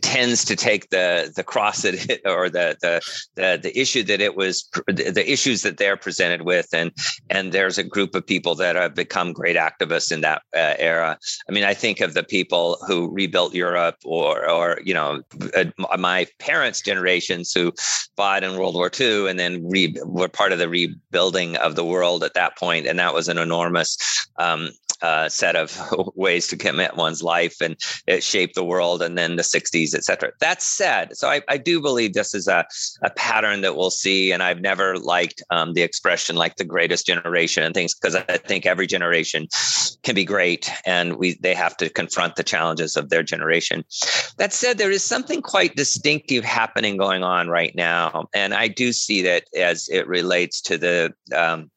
tends 0.00 0.44
to 0.46 0.56
take 0.56 0.90
the 0.90 1.32
the 1.34 1.44
cross 1.44 1.82
that 1.82 2.10
it, 2.10 2.20
or 2.24 2.48
the, 2.48 2.76
the 2.80 3.00
the 3.34 3.58
the 3.62 3.78
issue 3.78 4.02
that 4.04 4.20
it 4.20 4.36
was 4.36 4.68
the 4.86 5.24
issues 5.30 5.62
that 5.62 5.78
they're 5.78 5.96
presented 5.96 6.42
with, 6.42 6.68
and 6.72 6.92
and 7.30 7.52
there's 7.52 7.78
a 7.78 7.82
group 7.84 8.14
of 8.14 8.26
people 8.26 8.54
that 8.56 8.76
have 8.76 8.94
become 8.94 9.32
great 9.32 9.56
activists 9.56 10.12
in 10.12 10.20
that 10.22 10.42
uh, 10.56 10.74
era. 10.78 11.18
I 11.48 11.52
mean, 11.52 11.64
I 11.64 11.74
think 11.74 12.00
of 12.00 12.14
the 12.14 12.22
people 12.22 12.78
who 12.86 13.10
rebuilt 13.12 13.54
Europe, 13.54 13.96
or 14.04 14.48
or 14.48 14.80
you 14.84 14.94
know, 14.94 15.22
uh, 15.56 15.64
my 15.98 16.26
parents' 16.38 16.80
generations 16.80 17.52
who 17.52 17.72
fought 18.16 18.44
in 18.44 18.58
World 18.58 18.74
War 18.74 18.90
II 18.98 19.28
and 19.28 19.38
then 19.38 19.66
re- 19.68 19.94
were 20.04 20.28
part 20.28 20.52
of 20.52 20.58
the 20.58 20.68
rebuilding 20.68 21.56
of 21.56 21.74
the 21.76 21.84
world 21.84 22.24
at 22.24 22.34
that 22.34 22.56
point, 22.56 22.86
and 22.86 22.98
that 22.98 23.14
was 23.14 23.28
an 23.28 23.38
enormous 23.38 23.96
um, 24.38 24.70
uh, 25.02 25.28
set 25.28 25.56
of 25.56 25.78
ways 26.14 26.46
to 26.48 26.56
commit 26.56 26.96
one's 26.96 27.22
life 27.22 27.56
and 27.60 27.76
it 28.06 28.22
shaped 28.22 28.54
the 28.54 28.64
world 28.64 29.02
and 29.02 29.16
then 29.16 29.36
the 29.36 29.42
60s 29.42 29.94
et 29.94 30.04
cetera. 30.04 30.32
That 30.40 30.62
said 30.62 31.16
so 31.16 31.28
i, 31.28 31.42
I 31.48 31.56
do 31.56 31.80
believe 31.80 32.14
this 32.14 32.34
is 32.34 32.48
a, 32.48 32.64
a 33.02 33.10
pattern 33.10 33.60
that 33.62 33.76
we'll 33.76 33.90
see 33.90 34.32
and 34.32 34.42
i've 34.42 34.60
never 34.60 34.96
liked 34.96 35.42
um, 35.50 35.74
the 35.74 35.82
expression 35.82 36.36
like 36.36 36.56
the 36.56 36.64
greatest 36.64 37.06
generation 37.06 37.62
and 37.62 37.74
things 37.74 37.94
because 37.94 38.14
i 38.14 38.36
think 38.36 38.66
every 38.66 38.86
generation 38.86 39.48
can 40.02 40.14
be 40.14 40.24
great 40.24 40.70
and 40.86 41.16
we 41.16 41.38
they 41.40 41.54
have 41.54 41.76
to 41.76 41.88
confront 41.88 42.36
the 42.36 42.42
challenges 42.42 42.96
of 42.96 43.10
their 43.10 43.22
generation. 43.22 43.84
That 44.38 44.52
said 44.52 44.78
there 44.78 44.90
is 44.90 45.04
something 45.04 45.42
quite 45.42 45.76
distinctive 45.76 46.44
happening 46.44 46.96
going 46.96 47.22
on 47.22 47.48
right 47.48 47.74
now 47.74 48.26
and 48.34 48.54
i 48.54 48.68
do 48.68 48.92
see 48.92 49.22
that 49.22 49.44
as 49.56 49.88
it 49.88 50.06
relates 50.06 50.60
to 50.62 50.78
the 50.78 51.14
um, 51.34 51.70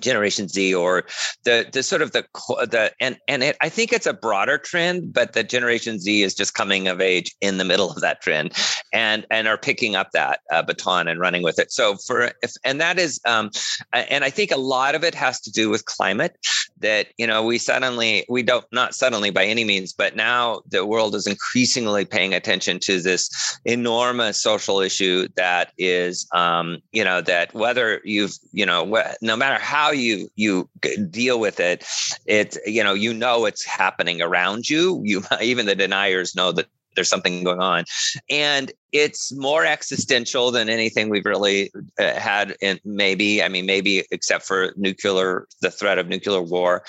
Generation 0.00 0.48
Z 0.48 0.74
or 0.74 1.04
the 1.44 1.68
the 1.72 1.82
sort 1.82 2.02
of 2.02 2.12
the 2.12 2.24
the 2.70 2.92
and 3.00 3.16
and 3.28 3.42
it, 3.42 3.56
I 3.60 3.68
think 3.68 3.92
it's 3.92 4.06
a 4.06 4.12
broader 4.12 4.58
trend, 4.58 5.12
but 5.12 5.32
the 5.32 5.42
Generation 5.42 5.98
Z 5.98 6.22
is 6.22 6.34
just 6.34 6.54
coming 6.54 6.88
of 6.88 7.00
age 7.00 7.34
in 7.40 7.58
the 7.58 7.64
middle 7.64 7.90
of 7.90 8.00
that 8.00 8.20
trend, 8.20 8.52
and 8.92 9.26
and 9.30 9.48
are 9.48 9.58
picking 9.58 9.96
up 9.96 10.10
that 10.12 10.40
uh, 10.50 10.62
baton 10.62 11.08
and 11.08 11.20
running 11.20 11.42
with 11.42 11.58
it. 11.58 11.72
So 11.72 11.96
for 11.96 12.32
if 12.42 12.52
and 12.64 12.80
that 12.80 12.98
is 12.98 13.20
um, 13.24 13.50
and 13.92 14.24
I 14.24 14.30
think 14.30 14.50
a 14.50 14.58
lot 14.58 14.94
of 14.94 15.04
it 15.04 15.14
has 15.14 15.40
to 15.40 15.50
do 15.50 15.70
with 15.70 15.84
climate. 15.84 16.36
That 16.80 17.08
you 17.16 17.26
know 17.26 17.44
we 17.44 17.58
suddenly 17.58 18.26
we 18.28 18.42
don't 18.42 18.66
not 18.72 18.94
suddenly 18.94 19.30
by 19.30 19.44
any 19.44 19.64
means, 19.64 19.92
but 19.92 20.14
now 20.14 20.60
the 20.68 20.84
world 20.84 21.14
is 21.14 21.26
increasingly 21.26 22.04
paying 22.04 22.34
attention 22.34 22.78
to 22.80 23.00
this 23.00 23.58
enormous 23.64 24.40
social 24.40 24.80
issue 24.80 25.28
that 25.36 25.72
is 25.78 26.26
um, 26.34 26.78
you 26.92 27.02
know 27.02 27.20
that 27.22 27.54
whether 27.54 28.00
you've 28.04 28.36
you 28.52 28.66
know 28.66 28.84
no 29.22 29.36
matter 29.36 29.45
how 29.58 29.58
how 29.86 29.90
you 29.90 30.28
you 30.36 30.68
deal 31.10 31.38
with 31.38 31.60
it 31.60 31.84
it's 32.26 32.58
you 32.66 32.82
know 32.82 32.94
you 32.94 33.12
know 33.12 33.46
it's 33.46 33.64
happening 33.64 34.20
around 34.22 34.68
you. 34.68 35.00
You 35.04 35.22
even 35.40 35.66
the 35.66 35.74
deniers 35.74 36.34
know 36.34 36.52
that 36.52 36.66
there's 36.94 37.08
something 37.08 37.44
going 37.44 37.60
on. 37.60 37.84
And 38.30 38.72
it's 38.90 39.30
more 39.34 39.66
existential 39.66 40.50
than 40.50 40.70
anything 40.70 41.10
we've 41.10 41.26
really 41.26 41.70
uh, 41.98 42.14
had 42.14 42.56
in 42.62 42.80
maybe 42.86 43.42
i 43.42 43.48
mean 43.48 43.66
maybe 43.66 44.04
except 44.10 44.46
for 44.46 44.72
nuclear 44.76 45.46
the 45.60 45.70
threat 45.70 45.98
of 45.98 46.08
nuclear 46.08 46.42
war. 46.42 46.84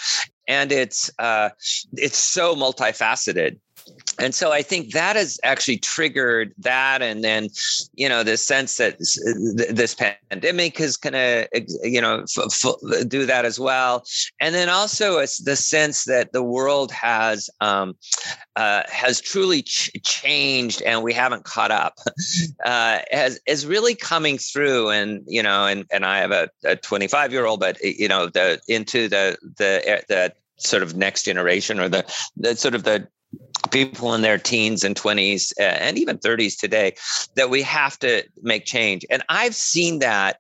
And 0.48 0.72
it's 0.72 1.12
uh, 1.20 1.50
it's 1.94 2.18
so 2.18 2.56
multifaceted 2.56 3.60
and 4.20 4.34
so 4.34 4.52
I 4.52 4.62
think 4.62 4.94
that 4.94 5.16
has 5.16 5.40
actually 5.44 5.78
triggered 5.78 6.54
that, 6.60 7.02
and 7.02 7.24
then 7.24 7.50
you 7.94 8.10
know 8.10 8.24
the 8.24 8.38
sense 8.38 8.78
that 8.78 8.98
this 9.00 9.96
pandemic 9.96 10.80
is 10.80 10.98
going 10.98 11.14
to 11.14 11.48
you 11.84 12.02
know 12.02 12.24
f- 12.24 12.66
f- 12.66 13.08
do 13.08 13.26
that 13.26 13.46
as 13.46 13.60
well, 13.60 14.06
and 14.40 14.56
then 14.56 14.70
also 14.70 15.20
it's 15.20 15.40
the 15.44 15.56
sense 15.56 16.06
that 16.06 16.34
the 16.34 16.44
world 16.44 16.92
has 16.92 17.50
um, 17.62 17.96
uh, 18.56 18.84
has 18.90 19.22
truly 19.22 19.62
ch- 19.62 19.92
changed, 20.04 20.82
and 20.82 21.04
we 21.04 21.14
haven't 21.14 21.44
caught 21.44 21.72
up, 21.72 22.00
uh, 22.66 23.00
has 23.12 23.40
is 23.46 23.66
really 23.66 23.96
coming 23.96 24.38
through, 24.38 24.90
and 24.90 25.22
you 25.28 25.44
know, 25.44 25.66
and 25.66 25.86
and 25.92 26.06
I 26.06 26.20
have 26.20 26.32
a, 26.32 26.50
a 26.64 26.76
25 26.76 27.32
year 27.32 27.46
old, 27.46 27.60
but 27.60 27.80
you 27.84 28.08
know 28.08 28.28
the 28.28 28.60
into 28.68 29.08
the 29.08 29.38
the 29.58 30.04
the 30.08 30.34
sort 30.60 30.82
of 30.82 30.98
next 30.98 31.24
generation 31.24 31.80
or 31.80 31.88
the 31.88 32.04
the 32.36 32.56
sort 32.56 32.74
of 32.74 32.84
the 32.84 33.08
people 33.68 34.14
in 34.14 34.22
their 34.22 34.38
teens 34.38 34.84
and 34.84 34.96
20s 34.96 35.52
uh, 35.60 35.64
and 35.64 35.98
even 35.98 36.18
30s 36.18 36.60
today 36.60 36.94
that 37.36 37.50
we 37.50 37.62
have 37.62 37.98
to 38.00 38.24
make 38.42 38.66
change 38.66 39.06
and 39.10 39.24
i've 39.30 39.56
seen 39.56 40.00
that 40.00 40.40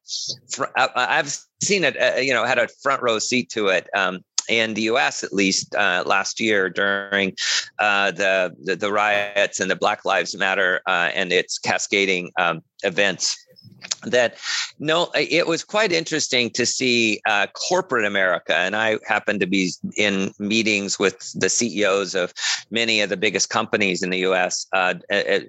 uh, 0.76 0.88
i've 0.96 1.38
seen 1.62 1.84
it 1.84 2.00
uh, 2.02 2.20
you 2.20 2.34
know 2.34 2.46
had 2.46 2.60
a 2.60 2.68
front 2.82 3.02
row 3.02 3.20
seat 3.20 3.50
to 3.50 3.68
it 3.68 3.90
um, 3.96 4.24
in 4.48 4.74
the 4.74 4.84
U.S. 4.84 5.24
at 5.24 5.34
least 5.34 5.76
uh, 5.76 6.04
last 6.06 6.40
year 6.40 6.70
during 6.70 7.36
uh, 7.80 8.12
the, 8.12 8.56
the, 8.64 8.76
the 8.76 8.92
riots 8.92 9.60
and 9.60 9.70
the 9.70 9.76
Black 9.76 10.06
Lives 10.06 10.36
Matter 10.36 10.82
uh, 10.88 11.12
and 11.14 11.32
its 11.32 11.58
cascading 11.58 12.32
um, 12.40 12.62
events 12.84 13.36
that 14.04 14.38
no 14.80 15.10
it 15.16 15.48
was 15.48 15.64
quite 15.64 15.92
interesting 15.92 16.50
to 16.50 16.66
see 16.66 17.20
uh, 17.28 17.48
corporate 17.48 18.06
america 18.06 18.56
and 18.56 18.76
i 18.76 18.98
happened 19.08 19.40
to 19.40 19.48
be 19.48 19.72
in 19.96 20.32
meetings 20.40 21.00
with 21.00 21.32
the 21.34 21.50
ceos 21.50 22.14
of 22.16 22.34
many 22.70 23.02
of 23.02 23.10
the 23.10 23.18
biggest 23.18 23.50
companies 23.50 24.04
in 24.04 24.10
the 24.10 24.20
us 24.20 24.68
uh, 24.74 24.94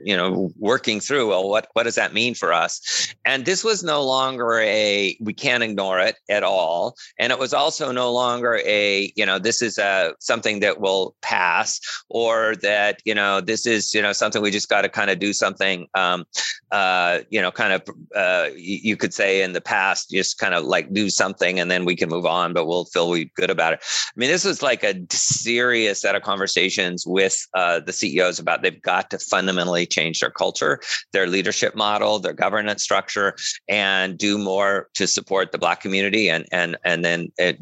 you 0.05 0.17
know 0.17 0.51
working 0.59 0.99
through 1.01 1.29
well 1.29 1.49
what, 1.49 1.69
what 1.73 1.85
does 1.85 1.95
that 1.97 2.15
mean 2.15 2.35
for 2.35 2.53
us? 2.53 3.15
And 3.25 3.45
this 3.45 3.65
was 3.65 3.83
no 3.83 4.03
longer 4.03 4.61
a 4.61 5.17
we 5.21 5.33
can't 5.33 5.63
ignore 5.63 5.99
it 6.01 6.17
at 6.29 6.43
all. 6.43 6.97
And 7.19 7.33
it 7.33 7.39
was 7.39 7.53
also 7.53 7.93
no 7.93 8.13
longer 8.13 8.61
a 8.65 9.13
you 9.17 9.27
know 9.27 9.39
this 9.39 9.61
is 9.63 9.79
a 9.79 9.85
uh, 9.85 10.13
something 10.21 10.61
that 10.61 10.81
will 10.81 11.15
pass 11.23 11.81
or 12.09 12.55
that 12.63 13.01
you 13.05 13.15
know 13.15 13.41
this 13.41 13.67
is 13.67 13.95
you 13.95 14.03
know 14.03 14.13
something 14.13 14.43
we 14.43 14.51
just 14.51 14.69
got 14.69 14.83
to 14.83 14.89
kind 14.89 15.11
of 15.11 15.19
do 15.19 15.33
something 15.33 15.87
um, 15.95 16.25
uh, 16.71 17.21
you 17.31 17.41
know 17.41 17.51
kind 17.51 17.73
of 17.73 17.83
uh, 18.19 18.51
you 18.57 18.97
could 18.97 19.15
say 19.15 19.43
in 19.43 19.53
the 19.53 19.61
past, 19.61 20.11
just 20.11 20.39
kind 20.39 20.53
of 20.53 20.65
like 20.65 20.93
do 20.93 21.09
something 21.09 21.61
and 21.61 21.71
then 21.71 21.85
we 21.85 21.95
can 21.95 22.09
move 22.09 22.27
on, 22.27 22.53
but 22.53 22.67
we'll 22.67 22.87
feel 22.87 23.15
good 23.37 23.49
about 23.49 23.75
it. 23.75 23.81
I 23.81 24.13
mean, 24.17 24.29
this 24.29 24.45
was 24.45 24.61
like 24.61 24.83
a 24.83 24.95
serious 25.09 26.01
set 26.01 26.17
of 26.17 26.23
conversations 26.23 27.07
with 27.07 27.47
uh, 27.55 27.79
the 27.79 27.93
CEOs 27.93 28.41
about 28.41 28.63
they've 28.63 28.83
got 28.83 29.09
to 29.11 29.19
fundamentally 29.21 29.87
change 29.87 30.19
their 30.19 30.33
culture, 30.33 30.81
their 31.13 31.29
leadership 31.29 31.77
model, 31.77 32.19
their 32.19 32.33
governance 32.33 32.83
structure, 32.83 33.37
and 33.69 34.19
do 34.19 34.37
more 34.37 34.89
to 34.95 35.07
support 35.07 35.53
the 35.53 35.59
Black 35.59 35.81
community 35.81 36.29
and 36.29 36.45
and 36.51 36.77
and 36.85 37.05
then 37.05 37.31
uh, 37.39 37.53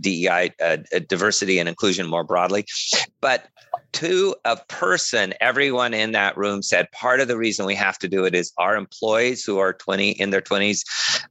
DEI 0.00 0.52
uh, 0.62 0.76
diversity 1.08 1.58
and 1.58 1.68
inclusion 1.68 2.06
more 2.06 2.22
broadly. 2.22 2.66
But 3.20 3.48
to 3.94 4.34
a 4.44 4.56
person, 4.68 5.34
everyone 5.40 5.94
in 5.94 6.12
that 6.12 6.36
room 6.36 6.62
said 6.62 6.90
part 6.92 7.20
of 7.20 7.28
the 7.28 7.36
reason 7.36 7.64
we 7.64 7.74
have 7.74 7.98
to 7.98 8.08
do 8.08 8.24
it 8.24 8.34
is 8.34 8.52
our 8.58 8.76
employees 8.76 9.44
who 9.44 9.58
are 9.58 9.72
20 9.72 10.03
in 10.12 10.30
their 10.30 10.40
20s, 10.40 10.84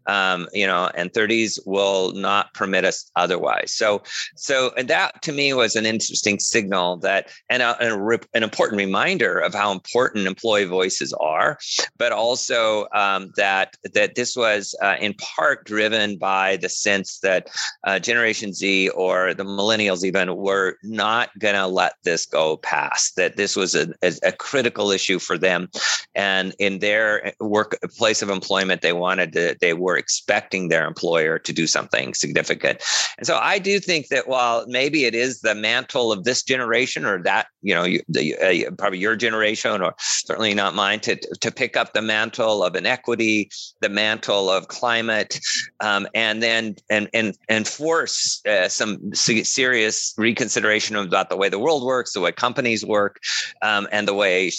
um, 0.08 0.48
you 0.54 0.68
know, 0.68 0.90
and 0.96 1.12
30s 1.12 1.60
will 1.66 2.12
not 2.14 2.54
permit 2.54 2.86
us 2.86 3.10
otherwise. 3.16 3.72
So, 3.74 4.04
so 4.36 4.72
and 4.78 4.88
that 4.90 5.22
to 5.24 5.32
me 5.32 5.54
was 5.54 5.76
an 5.76 5.86
interesting 5.86 6.40
signal 6.40 6.98
that, 6.98 7.30
and, 7.50 7.62
a, 7.62 7.76
a, 7.82 8.20
an 8.34 8.44
important 8.44 8.78
reminder 8.78 9.40
of 9.40 9.54
how 9.54 9.72
important 9.72 10.28
employee 10.28 10.66
voices 10.66 11.14
are, 11.14 11.58
but 11.98 12.12
also 12.12 12.88
um, 12.94 13.32
that 13.38 13.76
that 13.94 14.16
this 14.16 14.36
was 14.36 14.76
uh, 14.82 14.96
in 15.00 15.14
part 15.16 15.66
driven 15.66 16.18
by 16.18 16.58
the 16.58 16.70
sense 16.70 17.20
that 17.20 17.50
uh, 17.84 18.00
Generation 18.00 18.54
Z 18.54 18.90
or 18.90 19.34
the 19.34 19.44
millennials 19.44 20.04
even 20.04 20.36
were 20.36 20.78
not 20.84 21.38
going 21.40 21.56
to 21.56 21.68
let 21.68 21.94
this 22.04 22.26
go 22.26 22.58
past, 22.58 23.16
that 23.16 23.38
this 23.38 23.56
was 23.56 23.76
a, 23.76 23.88
a, 24.02 24.14
a 24.24 24.32
critical 24.32 24.92
issue 24.92 25.20
for 25.20 25.38
them. 25.38 25.70
And 26.16 26.54
in 26.60 26.80
their 26.80 27.34
work 27.40 27.78
place 27.98 28.22
of 28.22 28.30
employment, 28.30 28.63
they 28.82 28.94
wanted 28.94 29.34
to, 29.34 29.56
they 29.60 29.74
were 29.74 29.98
expecting 29.98 30.68
their 30.68 30.88
employer 30.88 31.40
to 31.40 31.54
do 31.54 31.68
something 31.68 32.14
significant. 32.14 32.82
And 33.18 33.28
so 33.28 33.38
I 33.38 33.60
do 33.60 33.80
think 33.80 34.08
that 34.08 34.28
while 34.28 34.66
maybe 34.68 35.06
it 35.06 35.16
is 35.16 35.42
the 35.42 35.56
mantle 35.56 36.12
of 36.12 36.24
this 36.24 36.44
generation 36.44 37.06
or 37.06 37.22
that, 37.24 37.48
you 37.62 37.74
know, 37.74 37.86
the, 38.08 38.36
uh, 38.38 38.72
probably 38.78 39.00
your 39.00 39.16
generation 39.16 39.82
or 39.82 39.94
certainly 40.00 40.54
not 40.54 40.76
mine 40.76 41.00
to, 41.02 41.16
to 41.16 41.52
pick 41.52 41.78
up 41.78 41.94
the 41.94 42.02
mantle 42.02 42.64
of 42.64 42.76
inequity, 42.76 43.50
the 43.82 43.90
mantle 43.90 44.50
of 44.50 44.68
climate, 44.68 45.40
um, 45.80 46.08
and 46.14 46.42
then 46.42 46.76
and 46.90 47.10
and 47.14 47.36
and 47.50 47.68
force 47.68 48.42
uh, 48.48 48.68
some 48.68 49.00
serious 49.14 50.14
reconsideration 50.18 50.96
about 50.96 51.30
the 51.30 51.38
way 51.38 51.50
the 51.50 51.60
world 51.60 51.84
works, 51.86 52.14
the 52.14 52.20
way 52.20 52.32
companies 52.32 52.86
work 52.86 53.20
um, 53.62 53.88
and 53.92 54.08
the 54.08 54.14
way 54.14 54.52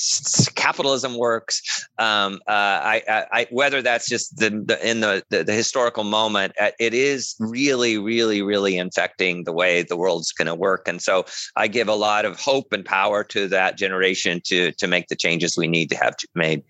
capitalism 0.54 1.16
works. 1.16 1.86
Um, 1.98 2.40
uh, 2.48 2.50
I, 2.50 3.26
I, 3.32 3.46
whether 3.50 3.82
that's 3.94 4.08
just 4.08 4.36
the, 4.38 4.50
the 4.50 4.76
in 4.88 5.00
the, 5.00 5.22
the, 5.30 5.44
the 5.44 5.52
historical 5.52 6.02
moment, 6.02 6.52
uh, 6.60 6.72
it 6.80 6.94
is 6.94 7.36
really, 7.38 7.96
really, 7.96 8.42
really 8.42 8.76
infecting 8.76 9.44
the 9.44 9.52
way 9.52 9.84
the 9.84 9.96
world's 9.96 10.32
going 10.32 10.46
to 10.46 10.54
work. 10.54 10.88
And 10.88 11.00
so 11.00 11.24
I 11.54 11.68
give 11.68 11.86
a 11.86 11.94
lot 11.94 12.24
of 12.24 12.40
hope 12.40 12.72
and 12.72 12.84
power 12.84 13.22
to 13.24 13.46
that 13.48 13.78
generation 13.78 14.40
to 14.46 14.72
to 14.72 14.88
make 14.88 15.06
the 15.06 15.14
changes 15.14 15.56
we 15.56 15.68
need 15.68 15.90
to 15.90 15.96
have 15.96 16.16
made. 16.34 16.64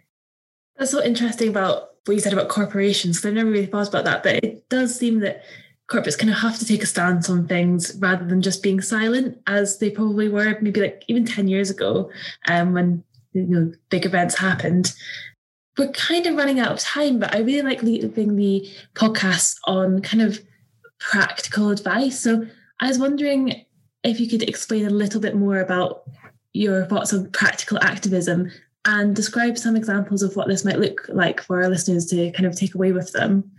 That's 0.77 0.91
so 0.91 1.03
interesting 1.03 1.49
about 1.49 1.93
what 2.05 2.13
you 2.13 2.21
said 2.21 2.35
about 2.35 2.49
corporations. 2.49 3.25
I've 3.25 3.33
never 3.33 3.51
really 3.51 3.67
thought 3.67 3.89
about 3.89 4.05
that, 4.05 4.23
but 4.23 4.45
it 4.45 4.69
does 4.69 4.95
seem 4.95 5.21
that 5.21 5.45
corporates 5.89 6.19
kind 6.19 6.31
of 6.31 6.37
have 6.37 6.59
to 6.59 6.67
take 6.67 6.83
a 6.83 6.87
stance 6.87 7.31
on 7.31 7.49
things 7.49 7.97
rather 8.01 8.27
than 8.27 8.43
just 8.43 8.63
being 8.63 8.83
silent 8.83 9.39
as 9.47 9.79
they 9.79 9.89
probably 9.89 10.29
were 10.29 10.59
maybe 10.61 10.81
like 10.81 11.05
even 11.09 11.25
10 11.25 11.49
years 11.49 11.71
ago 11.71 12.11
um, 12.49 12.73
when 12.73 13.05
you 13.35 13.43
know 13.43 13.73
big 13.91 14.07
events 14.07 14.39
happened 14.39 14.95
we're 15.79 15.91
kind 15.93 16.27
of 16.27 16.37
running 16.37 16.61
out 16.61 16.73
of 16.73 16.79
time 16.79 17.19
but 17.19 17.35
i 17.35 17.39
really 17.39 17.63
like 17.63 17.83
leaving 17.83 18.37
the 18.37 18.69
podcast 18.95 19.57
on 19.65 20.01
kind 20.01 20.23
of 20.23 20.41
practical 20.99 21.71
advice. 21.71 22.21
So 22.21 22.47
i 22.81 22.89
was 22.89 22.99
wondering 22.99 23.65
if 24.03 24.21
you 24.21 24.29
could 24.29 24.43
explain 24.43 24.87
a 24.87 24.91
little 24.91 25.21
bit 25.21 25.35
more 25.35 25.59
about 25.59 26.05
your 26.53 26.85
thoughts 26.87 27.13
on 27.13 27.31
practical 27.31 27.83
activism 27.83 28.51
and 28.85 29.17
describe 29.17 29.59
some 29.59 29.77
examples 29.77 30.23
of 30.23 30.37
what 30.37 30.49
this 30.49 30.65
might 30.65 30.79
look 30.79 31.09
like 31.09 31.41
for 31.41 31.63
our 31.63 31.69
listeners 31.69 32.07
to 32.07 32.31
kind 32.33 32.47
of 32.47 32.57
take 32.57 32.75
away 32.75 32.93
with 32.93 33.13
them. 33.13 33.51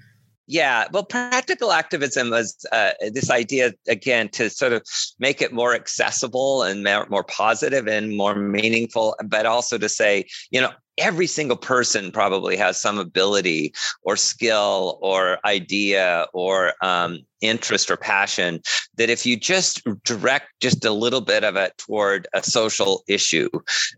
Yeah, 0.47 0.85
well, 0.91 1.03
practical 1.03 1.71
activism 1.71 2.29
was 2.29 2.63
uh, 2.71 2.91
this 3.11 3.31
idea 3.31 3.73
again 3.87 4.29
to 4.29 4.51
sort 4.51 4.73
of 4.73 4.83
make 5.17 5.41
it 5.41 5.51
more 5.51 5.73
accessible 5.73 6.61
and 6.61 6.83
more, 6.83 7.07
more 7.09 7.23
positive 7.23 7.87
and 7.87 8.15
more 8.15 8.35
meaningful, 8.35 9.15
but 9.25 9.47
also 9.47 9.79
to 9.79 9.89
say, 9.89 10.25
you 10.51 10.61
know, 10.61 10.69
every 10.97 11.27
single 11.27 11.57
person 11.57 12.11
probably 12.11 12.55
has 12.57 12.79
some 12.79 12.97
ability 12.97 13.73
or 14.03 14.15
skill 14.15 14.97
or 15.01 15.39
idea 15.45 16.27
or 16.33 16.73
um, 16.81 17.19
interest 17.41 17.91
or 17.91 17.97
passion 17.97 18.59
that 18.95 19.09
if 19.09 19.25
you 19.25 19.37
just 19.37 19.81
direct 20.03 20.47
just 20.61 20.85
a 20.85 20.91
little 20.91 21.21
bit 21.21 21.43
of 21.43 21.55
it 21.55 21.77
toward 21.77 22.27
a 22.33 22.41
social 22.41 23.03
issue 23.07 23.49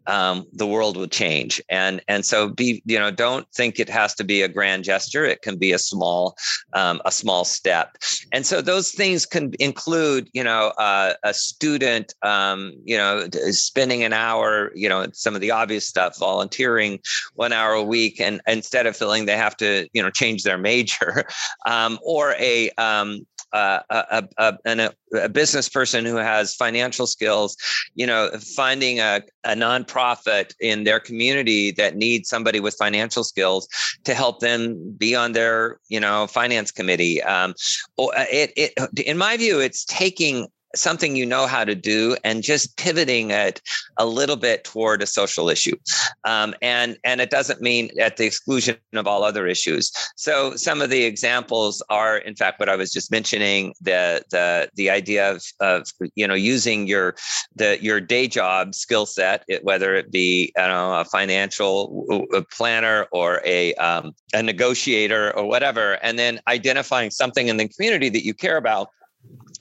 um, 0.07 0.45
the 0.53 0.67
world 0.67 0.97
will 0.97 1.07
change. 1.07 1.61
And 1.69 2.01
and 2.07 2.25
so 2.25 2.49
be 2.49 2.81
you 2.85 2.99
know 2.99 3.11
don't 3.11 3.47
think 3.53 3.79
it 3.79 3.89
has 3.89 4.13
to 4.15 4.23
be 4.23 4.41
a 4.41 4.47
grand 4.47 4.83
gesture. 4.83 5.25
It 5.25 5.41
can 5.41 5.57
be 5.57 5.71
a 5.71 5.79
small 5.79 6.35
um, 6.73 7.01
a 7.05 7.11
small 7.11 7.45
step. 7.45 7.97
And 8.31 8.45
so 8.45 8.61
those 8.61 8.91
things 8.91 9.25
can 9.25 9.53
include 9.59 10.29
you 10.33 10.43
know 10.43 10.73
uh, 10.77 11.13
a 11.23 11.33
student 11.33 12.13
um, 12.23 12.73
you 12.83 12.97
know 12.97 13.27
spending 13.51 14.03
an 14.03 14.13
hour 14.13 14.71
you 14.75 14.89
know 14.89 15.07
some 15.13 15.35
of 15.35 15.41
the 15.41 15.51
obvious 15.51 15.87
stuff 15.87 16.17
volunteering 16.19 16.99
one 17.35 17.53
hour 17.53 17.73
a 17.73 17.83
week 17.83 18.19
and 18.19 18.41
instead 18.47 18.85
of 18.85 18.95
feeling 18.95 19.25
they 19.25 19.37
have 19.37 19.57
to 19.57 19.87
you 19.93 20.01
know 20.01 20.09
change 20.09 20.43
their 20.43 20.57
major 20.57 21.25
um, 21.65 21.99
or 22.03 22.33
a 22.39 22.69
um, 22.77 23.25
uh, 23.53 23.79
a, 23.89 24.27
a, 24.37 24.57
a, 24.65 24.91
a, 25.21 25.29
business 25.29 25.69
person 25.69 26.05
who 26.05 26.15
has 26.15 26.55
financial 26.55 27.07
skills, 27.07 27.55
you 27.95 28.05
know, 28.05 28.29
finding 28.55 28.99
a, 28.99 29.21
a 29.45 29.55
nonprofit 29.55 30.53
in 30.59 30.83
their 30.83 30.99
community 30.99 31.71
that 31.71 31.95
needs 31.95 32.27
somebody 32.27 32.59
with 32.59 32.75
financial 32.75 33.23
skills 33.23 33.67
to 34.03 34.13
help 34.13 34.39
them 34.39 34.91
be 34.97 35.15
on 35.15 35.31
their, 35.31 35.79
you 35.87 35.99
know, 35.99 36.27
finance 36.27 36.71
committee. 36.71 37.21
Um, 37.23 37.53
uh, 37.97 38.09
it, 38.15 38.51
it, 38.57 38.99
in 38.99 39.17
my 39.17 39.37
view, 39.37 39.59
it's 39.59 39.85
taking 39.85 40.47
something 40.75 41.15
you 41.15 41.25
know 41.25 41.47
how 41.47 41.63
to 41.63 41.75
do 41.75 42.15
and 42.23 42.43
just 42.43 42.77
pivoting 42.77 43.31
it 43.31 43.61
a 43.97 44.05
little 44.05 44.35
bit 44.35 44.63
toward 44.63 45.01
a 45.01 45.07
social 45.07 45.49
issue. 45.49 45.75
Um, 46.23 46.53
and 46.61 46.97
and 47.03 47.21
it 47.21 47.29
doesn't 47.29 47.61
mean 47.61 47.89
at 47.99 48.17
the 48.17 48.25
exclusion 48.25 48.77
of 48.93 49.07
all 49.07 49.23
other 49.23 49.47
issues. 49.47 49.91
So 50.15 50.55
some 50.55 50.81
of 50.81 50.89
the 50.89 51.03
examples 51.03 51.81
are 51.89 52.17
in 52.17 52.35
fact 52.35 52.59
what 52.59 52.69
i 52.69 52.75
was 52.75 52.91
just 52.91 53.11
mentioning 53.11 53.73
the 53.81 54.23
the 54.31 54.69
the 54.75 54.89
idea 54.89 55.31
of, 55.31 55.43
of 55.59 55.87
you 56.15 56.27
know 56.27 56.33
using 56.33 56.87
your 56.87 57.15
the 57.55 57.81
your 57.81 57.99
day 57.99 58.27
job 58.27 58.75
skill 58.75 59.05
set 59.05 59.45
whether 59.61 59.95
it 59.95 60.11
be 60.11 60.51
you 60.55 60.63
know 60.63 60.93
a 60.93 61.05
financial 61.05 62.05
planner 62.51 63.07
or 63.11 63.41
a 63.45 63.73
um, 63.75 64.13
a 64.33 64.43
negotiator 64.43 65.35
or 65.37 65.45
whatever 65.47 65.93
and 66.03 66.19
then 66.19 66.39
identifying 66.47 67.11
something 67.11 67.47
in 67.47 67.57
the 67.57 67.67
community 67.67 68.09
that 68.09 68.25
you 68.25 68.33
care 68.33 68.57
about 68.57 68.89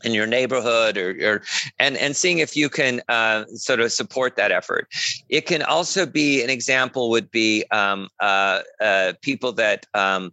in 0.04 0.12
your 0.12 0.26
neighborhood 0.26 0.98
or, 0.98 1.10
or 1.22 1.42
and 1.78 1.96
and 1.96 2.16
seeing 2.16 2.38
if 2.38 2.56
you 2.56 2.68
can 2.68 3.00
uh, 3.08 3.44
sort 3.54 3.80
of 3.80 3.90
support 3.92 4.36
that 4.36 4.52
effort 4.52 4.88
it 5.28 5.46
can 5.46 5.62
also 5.62 6.06
be 6.06 6.42
an 6.42 6.50
example 6.50 7.10
would 7.10 7.30
be 7.30 7.64
um, 7.70 8.08
uh, 8.20 8.60
uh, 8.80 9.12
people 9.22 9.52
that 9.52 9.86
um, 9.94 10.32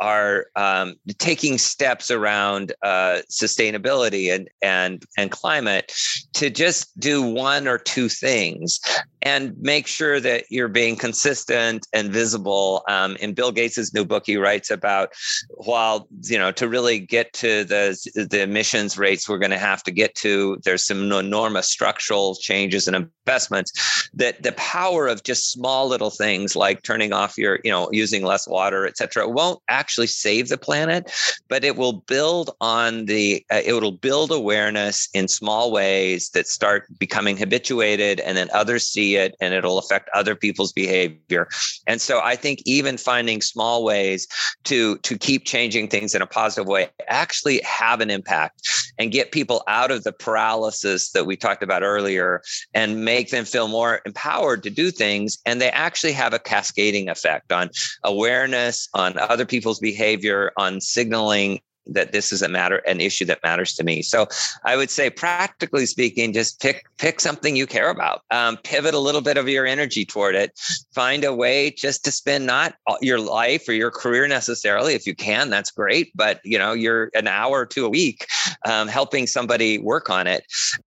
are 0.00 0.46
um, 0.56 0.94
taking 1.18 1.58
steps 1.58 2.10
around 2.10 2.72
uh, 2.82 3.18
sustainability 3.30 4.34
and 4.34 4.48
and 4.62 5.04
and 5.16 5.30
climate 5.30 5.92
to 6.34 6.50
just 6.50 6.98
do 6.98 7.22
one 7.22 7.66
or 7.66 7.78
two 7.78 8.08
things 8.08 8.80
and 9.22 9.56
make 9.60 9.86
sure 9.86 10.20
that 10.20 10.44
you're 10.50 10.68
being 10.68 10.96
consistent 10.96 11.86
and 11.92 12.12
visible. 12.12 12.82
Um, 12.88 13.16
in 13.16 13.34
Bill 13.34 13.52
Gates's 13.52 13.92
new 13.92 14.04
book, 14.04 14.24
he 14.26 14.36
writes 14.36 14.70
about 14.70 15.12
while 15.50 16.08
you 16.24 16.38
know 16.38 16.52
to 16.52 16.68
really 16.68 16.98
get 16.98 17.32
to 17.34 17.64
the 17.64 18.26
the 18.30 18.42
emissions 18.42 18.97
rates 18.98 19.28
we're 19.28 19.38
going 19.38 19.50
to 19.50 19.58
have 19.58 19.82
to 19.84 19.90
get 19.90 20.14
to, 20.16 20.58
there's 20.64 20.84
some 20.84 21.10
enormous 21.10 21.68
structural 21.68 22.36
changes 22.36 22.86
and 22.86 22.96
investments. 23.26 23.72
That 24.14 24.42
the 24.42 24.52
power 24.52 25.08
of 25.08 25.22
just 25.22 25.50
small 25.50 25.88
little 25.88 26.10
things 26.10 26.56
like 26.56 26.82
turning 26.82 27.12
off 27.12 27.38
your 27.38 27.60
you 27.64 27.70
know 27.70 27.88
using 27.92 28.24
less 28.24 28.46
water, 28.46 28.86
et 28.86 28.96
cetera, 28.96 29.28
won't 29.28 29.60
actually 29.68 30.06
save 30.06 30.48
the 30.48 30.58
planet, 30.58 31.10
but 31.48 31.64
it 31.64 31.76
will 31.76 31.92
build 31.92 32.50
on 32.60 33.06
the 33.06 33.44
uh, 33.50 33.62
it 33.64 33.72
will 33.72 33.92
build 33.92 34.30
awareness 34.30 35.08
in 35.14 35.28
small 35.28 35.70
ways 35.72 36.30
that 36.30 36.46
start 36.46 36.86
becoming 36.98 37.36
habituated, 37.36 38.20
and 38.20 38.36
then 38.36 38.48
others 38.52 38.86
see 38.86 38.98
see 38.98 39.16
it 39.16 39.36
and 39.40 39.54
it'll 39.54 39.78
affect 39.78 40.08
other 40.14 40.34
people's 40.34 40.72
behavior. 40.72 41.48
And 41.86 42.00
so 42.00 42.20
I 42.22 42.36
think 42.36 42.60
even 42.64 42.96
finding 42.96 43.40
small 43.40 43.84
ways 43.84 44.26
to 44.64 44.98
to 44.98 45.16
keep 45.16 45.44
changing 45.44 45.88
things 45.88 46.14
in 46.14 46.22
a 46.22 46.26
positive 46.26 46.66
way 46.66 46.88
actually 47.08 47.60
have 47.62 48.00
an 48.00 48.10
impact 48.10 48.87
and 48.98 49.12
get 49.12 49.32
people 49.32 49.62
out 49.68 49.90
of 49.90 50.04
the 50.04 50.12
paralysis 50.12 51.10
that 51.12 51.26
we 51.26 51.36
talked 51.36 51.62
about 51.62 51.82
earlier 51.82 52.42
and 52.74 53.04
make 53.04 53.30
them 53.30 53.44
feel 53.44 53.68
more 53.68 54.00
empowered 54.04 54.62
to 54.62 54.70
do 54.70 54.90
things. 54.90 55.38
And 55.46 55.60
they 55.60 55.70
actually 55.70 56.12
have 56.12 56.32
a 56.32 56.38
cascading 56.38 57.08
effect 57.08 57.52
on 57.52 57.70
awareness 58.04 58.88
on 58.94 59.18
other 59.18 59.46
people's 59.46 59.78
behavior 59.78 60.52
on 60.56 60.80
signaling 60.80 61.60
that 61.88 62.12
this 62.12 62.32
is 62.32 62.42
a 62.42 62.48
matter 62.48 62.76
an 62.86 63.00
issue 63.00 63.24
that 63.24 63.42
matters 63.42 63.74
to 63.74 63.84
me. 63.84 64.02
So 64.02 64.26
i 64.64 64.76
would 64.76 64.90
say 64.90 65.10
practically 65.10 65.86
speaking 65.86 66.32
just 66.32 66.60
pick 66.60 66.84
pick 66.98 67.20
something 67.20 67.56
you 67.56 67.66
care 67.66 67.90
about. 67.90 68.22
Um, 68.30 68.56
pivot 68.58 68.94
a 68.94 68.98
little 68.98 69.20
bit 69.20 69.36
of 69.36 69.48
your 69.48 69.66
energy 69.66 70.04
toward 70.04 70.34
it. 70.34 70.58
Find 70.94 71.24
a 71.24 71.34
way 71.34 71.70
just 71.70 72.04
to 72.04 72.10
spend 72.10 72.46
not 72.46 72.74
your 73.00 73.20
life 73.20 73.68
or 73.68 73.72
your 73.72 73.90
career 73.90 74.26
necessarily. 74.28 74.94
If 74.94 75.06
you 75.06 75.14
can 75.14 75.50
that's 75.50 75.70
great. 75.70 76.12
But 76.14 76.40
you 76.44 76.58
know 76.58 76.72
you're 76.72 77.10
an 77.14 77.26
hour 77.26 77.66
to 77.66 77.86
a 77.86 77.88
week 77.88 78.26
um, 78.64 78.88
helping 78.88 79.26
somebody 79.26 79.78
work 79.78 80.10
on 80.10 80.26
it. 80.26 80.44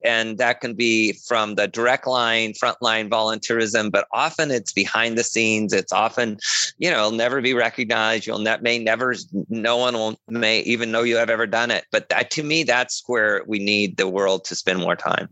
And 0.05 0.37
that 0.39 0.61
can 0.61 0.75
be 0.75 1.15
from 1.27 1.55
the 1.55 1.67
direct 1.67 2.07
line 2.07 2.53
frontline 2.53 3.09
volunteerism 3.09 3.91
but 3.91 4.07
often 4.13 4.51
it's 4.51 4.73
behind 4.73 5.17
the 5.17 5.25
scenes. 5.25 5.73
It's 5.73 5.93
often 5.93 6.39
you 6.79 6.91
know 6.91 6.99
it'll 6.99 7.13
never 7.13 7.41
be 7.41 7.55
recognized. 7.55 8.27
You'll 8.27 8.39
ne- 8.39 8.59
may 8.61 8.79
never 8.79 9.15
no 9.49 9.77
one 9.77 9.95
will 9.95 10.19
may 10.29 10.61
even 10.61 10.84
know 10.87 11.03
you 11.03 11.17
have 11.17 11.31
ever 11.31 11.47
done 11.47 11.71
it 11.71 11.85
but 11.91 12.09
that, 12.09 12.31
to 12.31 12.43
me 12.43 12.65
that's 12.65 13.03
where 13.07 13.43
we 13.47 13.59
need 13.59 13.97
the 13.97 14.09
world 14.09 14.45
to 14.45 14.55
spend 14.55 14.79
more 14.79 14.97
time 14.97 15.29